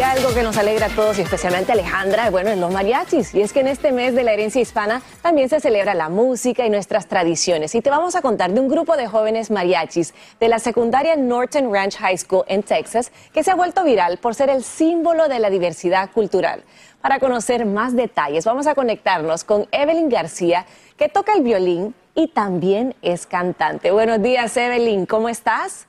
Algo 0.03 0.33
que 0.33 0.43
nos 0.43 0.57
alegra 0.57 0.85
a 0.85 0.89
todos 0.89 1.19
y 1.19 1.21
especialmente 1.21 1.71
a 1.71 1.73
Alejandra, 1.73 2.29
bueno, 2.29 2.49
es 2.49 2.57
los 2.57 2.71
mariachis. 2.71 3.35
Y 3.35 3.41
es 3.41 3.51
que 3.51 3.59
en 3.59 3.67
este 3.67 3.91
mes 3.91 4.15
de 4.15 4.23
la 4.23 4.31
herencia 4.31 4.61
hispana 4.61 5.01
también 5.21 5.49
se 5.49 5.59
celebra 5.59 5.93
la 5.93 6.07
música 6.09 6.65
y 6.65 6.69
nuestras 6.69 7.07
tradiciones. 7.07 7.75
Y 7.75 7.81
te 7.81 7.89
vamos 7.89 8.15
a 8.15 8.21
contar 8.21 8.51
de 8.51 8.59
un 8.59 8.69
grupo 8.69 8.95
de 8.95 9.07
jóvenes 9.07 9.51
mariachis 9.51 10.13
de 10.39 10.47
la 10.47 10.59
secundaria 10.59 11.15
Norton 11.17 11.73
Ranch 11.73 11.97
High 11.97 12.17
School 12.17 12.45
en 12.47 12.63
Texas 12.63 13.11
que 13.33 13.43
se 13.43 13.51
ha 13.51 13.55
vuelto 13.55 13.83
viral 13.83 14.17
por 14.19 14.35
ser 14.35 14.49
el 14.49 14.63
símbolo 14.63 15.27
de 15.27 15.39
la 15.39 15.49
diversidad 15.49 16.09
cultural. 16.11 16.63
Para 17.01 17.19
conocer 17.19 17.65
más 17.65 17.95
detalles, 17.95 18.45
vamos 18.45 18.67
a 18.67 18.75
conectarnos 18.75 19.43
con 19.43 19.67
Evelyn 19.71 20.09
García, 20.09 20.65
que 20.97 21.09
toca 21.09 21.33
el 21.33 21.43
violín 21.43 21.93
y 22.15 22.29
también 22.29 22.95
es 23.01 23.27
cantante. 23.27 23.91
Buenos 23.91 24.21
días, 24.21 24.55
Evelyn, 24.55 25.05
¿cómo 25.05 25.29
estás? 25.29 25.87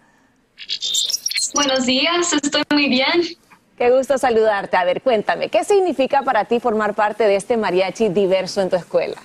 Buenos 1.54 1.86
días, 1.86 2.32
estoy 2.32 2.62
muy 2.70 2.88
bien. 2.88 3.39
Qué 3.80 3.88
gusto 3.90 4.18
saludarte. 4.18 4.76
A 4.76 4.84
ver, 4.84 5.00
cuéntame, 5.00 5.48
¿qué 5.48 5.64
significa 5.64 6.20
para 6.20 6.44
ti 6.44 6.60
formar 6.60 6.92
parte 6.92 7.24
de 7.24 7.36
este 7.36 7.56
mariachi 7.56 8.10
diverso 8.10 8.60
en 8.60 8.68
tu 8.68 8.76
escuela? 8.76 9.16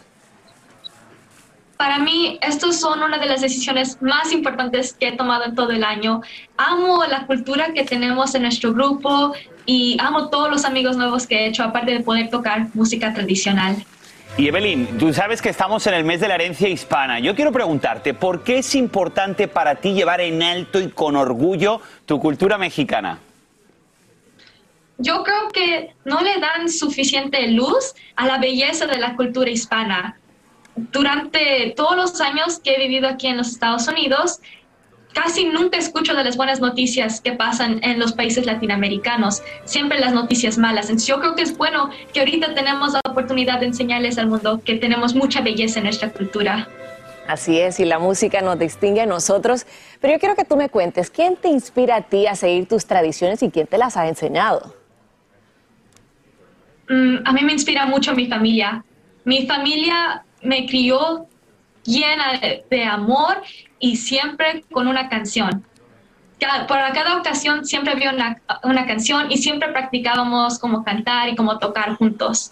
Para 1.76 2.00
mí, 2.00 2.40
estas 2.42 2.80
son 2.80 3.04
una 3.04 3.18
de 3.18 3.26
las 3.26 3.42
decisiones 3.42 4.02
más 4.02 4.32
importantes 4.32 4.94
que 4.94 5.10
he 5.10 5.12
tomado 5.12 5.44
en 5.44 5.56
todo 5.56 5.72
el 5.72 5.84
año. 5.84 6.22
Amo 6.56 7.04
la 7.04 7.26
cultura 7.28 7.74
que 7.74 7.84
tenemos 7.84 8.34
en 8.34 8.44
nuestro 8.44 8.72
grupo 8.72 9.34
y 9.66 9.98
amo 10.00 10.30
todos 10.30 10.50
los 10.50 10.64
amigos 10.64 10.96
nuevos 10.96 11.28
que 11.28 11.40
he 11.40 11.48
hecho, 11.48 11.62
aparte 11.62 11.92
de 11.92 12.00
poder 12.00 12.30
tocar 12.30 12.68
música 12.74 13.14
tradicional. 13.14 13.76
Y 14.38 14.48
Evelyn, 14.48 14.98
tú 14.98 15.12
sabes 15.12 15.42
que 15.42 15.50
estamos 15.50 15.86
en 15.86 15.96
el 15.96 16.06
mes 16.06 16.22
de 16.22 16.30
la 16.30 16.36
herencia 16.36 16.70
hispana. 16.70 17.20
Yo 17.20 17.36
quiero 17.36 17.52
preguntarte, 17.52 18.14
¿por 18.14 18.46
qué 18.46 18.60
es 18.60 18.74
importante 18.74 19.50
para 19.50 19.76
ti 19.76 19.92
llevar 19.92 20.22
en 20.22 20.42
alto 20.42 20.80
y 20.80 20.88
con 20.92 21.18
orgullo 21.18 21.82
tu 22.06 22.22
cultura 22.22 22.58
mexicana? 22.58 23.20
Yo 24.98 25.24
creo 25.24 25.50
que 25.50 25.94
no 26.06 26.22
le 26.22 26.40
dan 26.40 26.70
suficiente 26.70 27.48
luz 27.50 27.94
a 28.16 28.26
la 28.26 28.38
belleza 28.38 28.86
de 28.86 28.98
la 28.98 29.16
cultura 29.16 29.50
hispana 29.50 30.18
durante 30.76 31.74
todos 31.76 31.96
los 31.96 32.22
años 32.22 32.60
que 32.60 32.76
he 32.76 32.80
vivido 32.80 33.08
aquí 33.08 33.28
en 33.28 33.38
los 33.38 33.50
Estados 33.50 33.88
Unidos, 33.88 34.40
casi 35.14 35.46
nunca 35.46 35.78
escucho 35.78 36.14
de 36.14 36.24
las 36.24 36.36
buenas 36.36 36.60
noticias 36.60 37.22
que 37.22 37.32
pasan 37.32 37.80
en 37.84 38.00
los 38.00 38.12
países 38.12 38.46
latinoamericanos, 38.46 39.42
siempre 39.64 40.00
las 40.00 40.14
noticias 40.14 40.58
malas. 40.58 40.86
Entonces 40.86 41.08
yo 41.08 41.20
creo 41.20 41.36
que 41.36 41.44
es 41.44 41.58
bueno 41.58 41.90
que 42.14 42.20
ahorita 42.20 42.54
tenemos 42.54 42.94
la 42.94 43.02
oportunidad 43.10 43.60
de 43.60 43.68
enseñarles 43.68 44.18
al 44.18 44.28
mundo 44.28 44.62
que 44.64 44.76
tenemos 44.76 45.16
mucha 45.16 45.42
belleza 45.42 45.80
en 45.80 45.86
nuestra 45.86 46.12
cultura. 46.12 46.68
Así 47.28 47.60
es, 47.60 47.80
y 47.80 47.86
la 47.86 47.98
música 47.98 48.42
nos 48.42 48.60
distingue 48.60 49.02
a 49.02 49.06
nosotros. 49.06 49.66
Pero 50.00 50.14
yo 50.14 50.20
quiero 50.20 50.36
que 50.36 50.44
tú 50.44 50.58
me 50.58 50.70
cuentes, 50.70 51.10
¿quién 51.10 51.38
te 51.38 51.48
inspira 51.48 51.96
a 51.96 52.02
ti 52.02 52.28
a 52.28 52.36
seguir 52.36 52.68
tus 52.68 52.86
tradiciones 52.86 53.42
y 53.42 53.50
quién 53.50 53.66
te 53.66 53.78
las 53.78 53.98
ha 53.98 54.08
enseñado? 54.08 54.75
Mm, 56.90 57.18
a 57.26 57.32
mí 57.34 57.42
me 57.42 57.54
inspira 57.54 57.86
mucho 57.86 58.14
mi 58.14 58.28
familia. 58.28 58.84
Mi 59.24 59.46
familia 59.48 60.24
me 60.42 60.66
crió 60.66 61.28
llena 61.84 62.40
de, 62.70 62.84
amor 62.84 63.42
y 63.80 63.96
siempre 63.96 64.64
con 64.72 64.88
una 64.88 65.10
canción. 65.10 65.64
para 66.68 66.92
cada 66.94 67.18
ocasión 67.18 67.66
siempre 67.66 67.94
había 67.94 68.12
una, 68.12 68.42
una, 68.64 68.86
canción 68.86 69.32
y 69.32 69.38
siempre 69.38 69.70
practicábamos 69.70 70.60
cómo 70.60 70.84
cantar 70.84 71.30
y 71.30 71.36
cómo 71.36 71.58
tocar 71.60 71.96
juntos. 71.96 72.52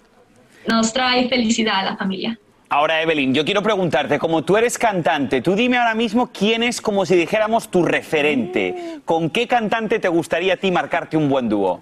Nos 0.67 0.93
trae 0.93 1.27
felicidad 1.29 1.79
a 1.79 1.83
la 1.83 1.97
familia. 1.97 2.39
Ahora, 2.69 3.03
Evelyn, 3.03 3.35
yo 3.35 3.45
quiero 3.45 3.61
preguntarte, 3.61 4.17
como 4.17 4.43
tú 4.43 4.57
eres 4.57 4.79
cantante, 4.79 5.41
tú 5.41 5.53
dime 5.53 5.77
ahora 5.77 5.93
mismo 5.93 6.31
quién 6.31 6.63
es, 6.63 6.81
como 6.81 7.05
si 7.05 7.15
dijéramos, 7.15 7.69
tu 7.69 7.83
referente. 7.83 8.99
¿Con 9.05 9.29
qué 9.29 9.47
cantante 9.47 9.99
te 9.99 10.07
gustaría 10.07 10.55
a 10.55 10.57
ti 10.57 10.71
marcarte 10.71 11.15
un 11.15 11.29
buen 11.29 11.49
dúo? 11.49 11.81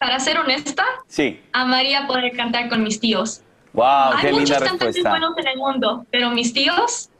Para 0.00 0.18
ser 0.18 0.38
honesta, 0.38 0.82
sí. 1.08 1.38
amaría 1.52 2.06
poder 2.06 2.34
cantar 2.34 2.70
con 2.70 2.82
mis 2.82 2.98
tíos. 2.98 3.42
Wow, 3.74 3.84
Hay 4.16 4.32
muchos 4.32 4.58
cantantes 4.58 5.04
buenos 5.04 5.36
en 5.36 5.46
el 5.46 5.58
mundo, 5.58 6.06
pero 6.10 6.30
mis 6.30 6.54
tíos 6.54 7.10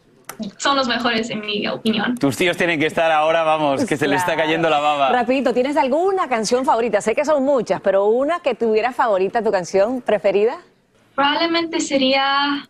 son 0.56 0.78
los 0.78 0.88
mejores 0.88 1.28
en 1.28 1.42
mi 1.42 1.68
opinión. 1.68 2.16
Tus 2.16 2.38
tíos 2.38 2.56
tienen 2.56 2.80
que 2.80 2.86
estar 2.86 3.10
ahora, 3.10 3.42
vamos, 3.42 3.84
que 3.84 3.98
se 3.98 4.08
les 4.08 4.20
está 4.20 4.34
cayendo 4.34 4.70
la 4.70 4.80
baba. 4.80 5.10
Rapidito, 5.10 5.52
¿tienes 5.52 5.76
alguna 5.76 6.26
canción 6.30 6.64
favorita? 6.64 7.02
Sé 7.02 7.14
que 7.14 7.26
son 7.26 7.44
muchas, 7.44 7.82
pero 7.82 8.06
una 8.06 8.40
que 8.40 8.54
tuviera 8.54 8.92
favorita, 8.92 9.42
tu 9.42 9.50
canción 9.50 10.00
preferida? 10.00 10.56
Probablemente 11.14 11.80
sería 11.80 12.66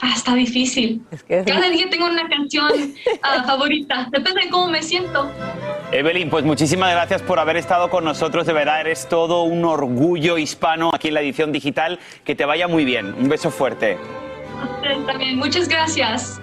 Ah, 0.00 0.12
está 0.14 0.34
difícil. 0.34 1.02
Cada 1.28 1.70
día 1.70 1.90
tengo 1.90 2.06
una 2.06 2.28
canción 2.28 2.94
ah, 3.22 3.42
favorita. 3.46 4.08
Depende 4.10 4.42
de 4.42 4.50
cómo 4.50 4.68
me 4.68 4.82
siento. 4.82 5.30
Evelyn, 5.90 6.30
pues 6.30 6.44
muchísimas 6.44 6.92
gracias 6.92 7.22
por 7.22 7.38
haber 7.38 7.56
estado 7.56 7.90
con 7.90 8.04
nosotros. 8.04 8.46
De 8.46 8.52
verdad, 8.52 8.80
eres 8.80 9.08
todo 9.08 9.42
un 9.42 9.64
orgullo 9.64 10.38
hispano 10.38 10.90
aquí 10.94 11.08
en 11.08 11.14
la 11.14 11.20
edición 11.20 11.50
digital. 11.50 11.98
Que 12.24 12.34
te 12.34 12.44
vaya 12.44 12.68
muy 12.68 12.84
bien. 12.84 13.14
Un 13.14 13.28
beso 13.28 13.50
fuerte. 13.50 13.96
también. 15.06 15.36
Muchas 15.36 15.68
gracias. 15.68 16.40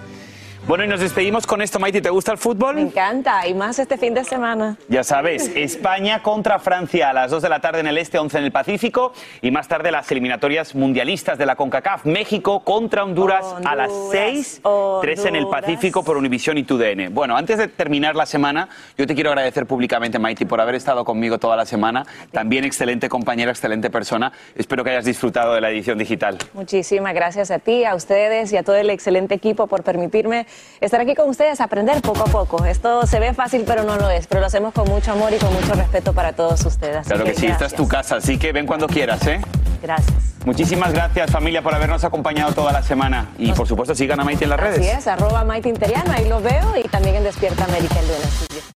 Bueno, 0.66 0.82
y 0.82 0.88
nos 0.88 0.98
despedimos 0.98 1.46
con 1.46 1.62
esto, 1.62 1.78
Maite. 1.78 2.00
¿Te 2.00 2.10
gusta 2.10 2.32
el 2.32 2.38
fútbol? 2.38 2.74
Me 2.74 2.80
encanta, 2.80 3.46
y 3.46 3.54
más 3.54 3.78
este 3.78 3.96
fin 3.96 4.14
de 4.14 4.24
semana. 4.24 4.76
Ya 4.88 5.04
sabes, 5.04 5.52
España 5.54 6.24
contra 6.24 6.58
Francia 6.58 7.10
a 7.10 7.12
las 7.12 7.30
2 7.30 7.40
de 7.40 7.48
la 7.48 7.60
tarde 7.60 7.78
en 7.78 7.86
el 7.86 7.96
Este, 7.98 8.18
11 8.18 8.38
en 8.38 8.44
el 8.44 8.50
Pacífico, 8.50 9.12
y 9.42 9.52
más 9.52 9.68
tarde 9.68 9.92
las 9.92 10.10
eliminatorias 10.10 10.74
mundialistas 10.74 11.38
de 11.38 11.46
la 11.46 11.54
CONCACAF. 11.54 12.06
México 12.06 12.64
contra 12.64 13.04
Honduras, 13.04 13.46
a 13.64 13.76
las 13.76 13.92
6, 14.10 14.62
3 15.02 15.24
en 15.26 15.36
el 15.36 15.46
Pacífico 15.46 16.02
por 16.02 16.16
Univisión 16.16 16.58
y 16.58 16.64
TUDN. 16.64 17.14
Bueno, 17.14 17.36
antes 17.36 17.58
de 17.58 17.68
terminar 17.68 18.16
la 18.16 18.26
semana, 18.26 18.68
yo 18.98 19.06
te 19.06 19.14
quiero 19.14 19.30
agradecer 19.30 19.66
públicamente, 19.66 20.18
Maite, 20.18 20.46
por 20.46 20.60
haber 20.60 20.74
estado 20.74 21.04
conmigo 21.04 21.38
toda 21.38 21.54
la 21.54 21.64
semana. 21.64 22.04
También 22.32 22.64
excelente 22.64 23.08
compañera, 23.08 23.52
excelente 23.52 23.88
persona. 23.88 24.32
Espero 24.56 24.82
que 24.82 24.90
hayas 24.90 25.04
disfrutado 25.04 25.54
de 25.54 25.60
la 25.60 25.70
edición 25.70 25.96
digital. 25.96 26.38
Muchísimas 26.54 27.14
gracias 27.14 27.52
a 27.52 27.60
ti, 27.60 27.84
a 27.84 27.94
ustedes 27.94 28.52
y 28.52 28.56
a 28.56 28.64
todo 28.64 28.74
el 28.74 28.90
excelente 28.90 29.32
equipo 29.32 29.68
por 29.68 29.84
permitirme 29.84 30.48
estar 30.80 31.00
aquí 31.00 31.14
con 31.14 31.28
ustedes, 31.28 31.60
aprender 31.60 32.00
poco 32.02 32.22
a 32.22 32.26
poco. 32.26 32.64
Esto 32.64 33.06
se 33.06 33.18
ve 33.20 33.34
fácil, 33.34 33.64
pero 33.66 33.82
no 33.82 33.96
lo 33.96 34.10
es. 34.10 34.26
Pero 34.26 34.40
lo 34.40 34.46
hacemos 34.46 34.72
con 34.72 34.88
mucho 34.88 35.12
amor 35.12 35.32
y 35.32 35.38
con 35.38 35.52
mucho 35.52 35.74
respeto 35.74 36.12
para 36.12 36.32
todos 36.32 36.64
ustedes. 36.64 37.06
claro 37.06 37.24
que, 37.24 37.34
sí, 37.34 37.46
esta 37.46 37.66
es 37.66 37.74
tu 37.74 37.86
casa, 37.88 38.16
así 38.16 38.38
que 38.38 38.52
ven 38.52 38.66
cuando 38.66 38.86
quieras, 38.86 39.26
¿eh? 39.26 39.40
Gracias. 39.82 40.16
Muchísimas 40.44 40.92
gracias, 40.92 41.30
familia, 41.30 41.62
por 41.62 41.74
habernos 41.74 42.04
acompañado 42.04 42.52
toda 42.52 42.72
la 42.72 42.82
semana. 42.82 43.30
Y, 43.38 43.52
por 43.52 43.66
supuesto, 43.66 43.94
sigan 43.94 44.20
a 44.20 44.24
Maite 44.24 44.44
en 44.44 44.50
las 44.50 44.60
redes. 44.60 44.78
Así 44.78 44.88
es, 44.88 45.06
arroba 45.06 45.44
Maite 45.44 45.68
Interiano, 45.68 46.12
ahí 46.12 46.28
lo 46.28 46.40
veo, 46.40 46.76
y 46.76 46.86
también 46.88 47.16
en 47.16 47.24
Despierta 47.24 47.64
América 47.64 47.96
en 47.98 48.08
Lunes. 48.08 48.75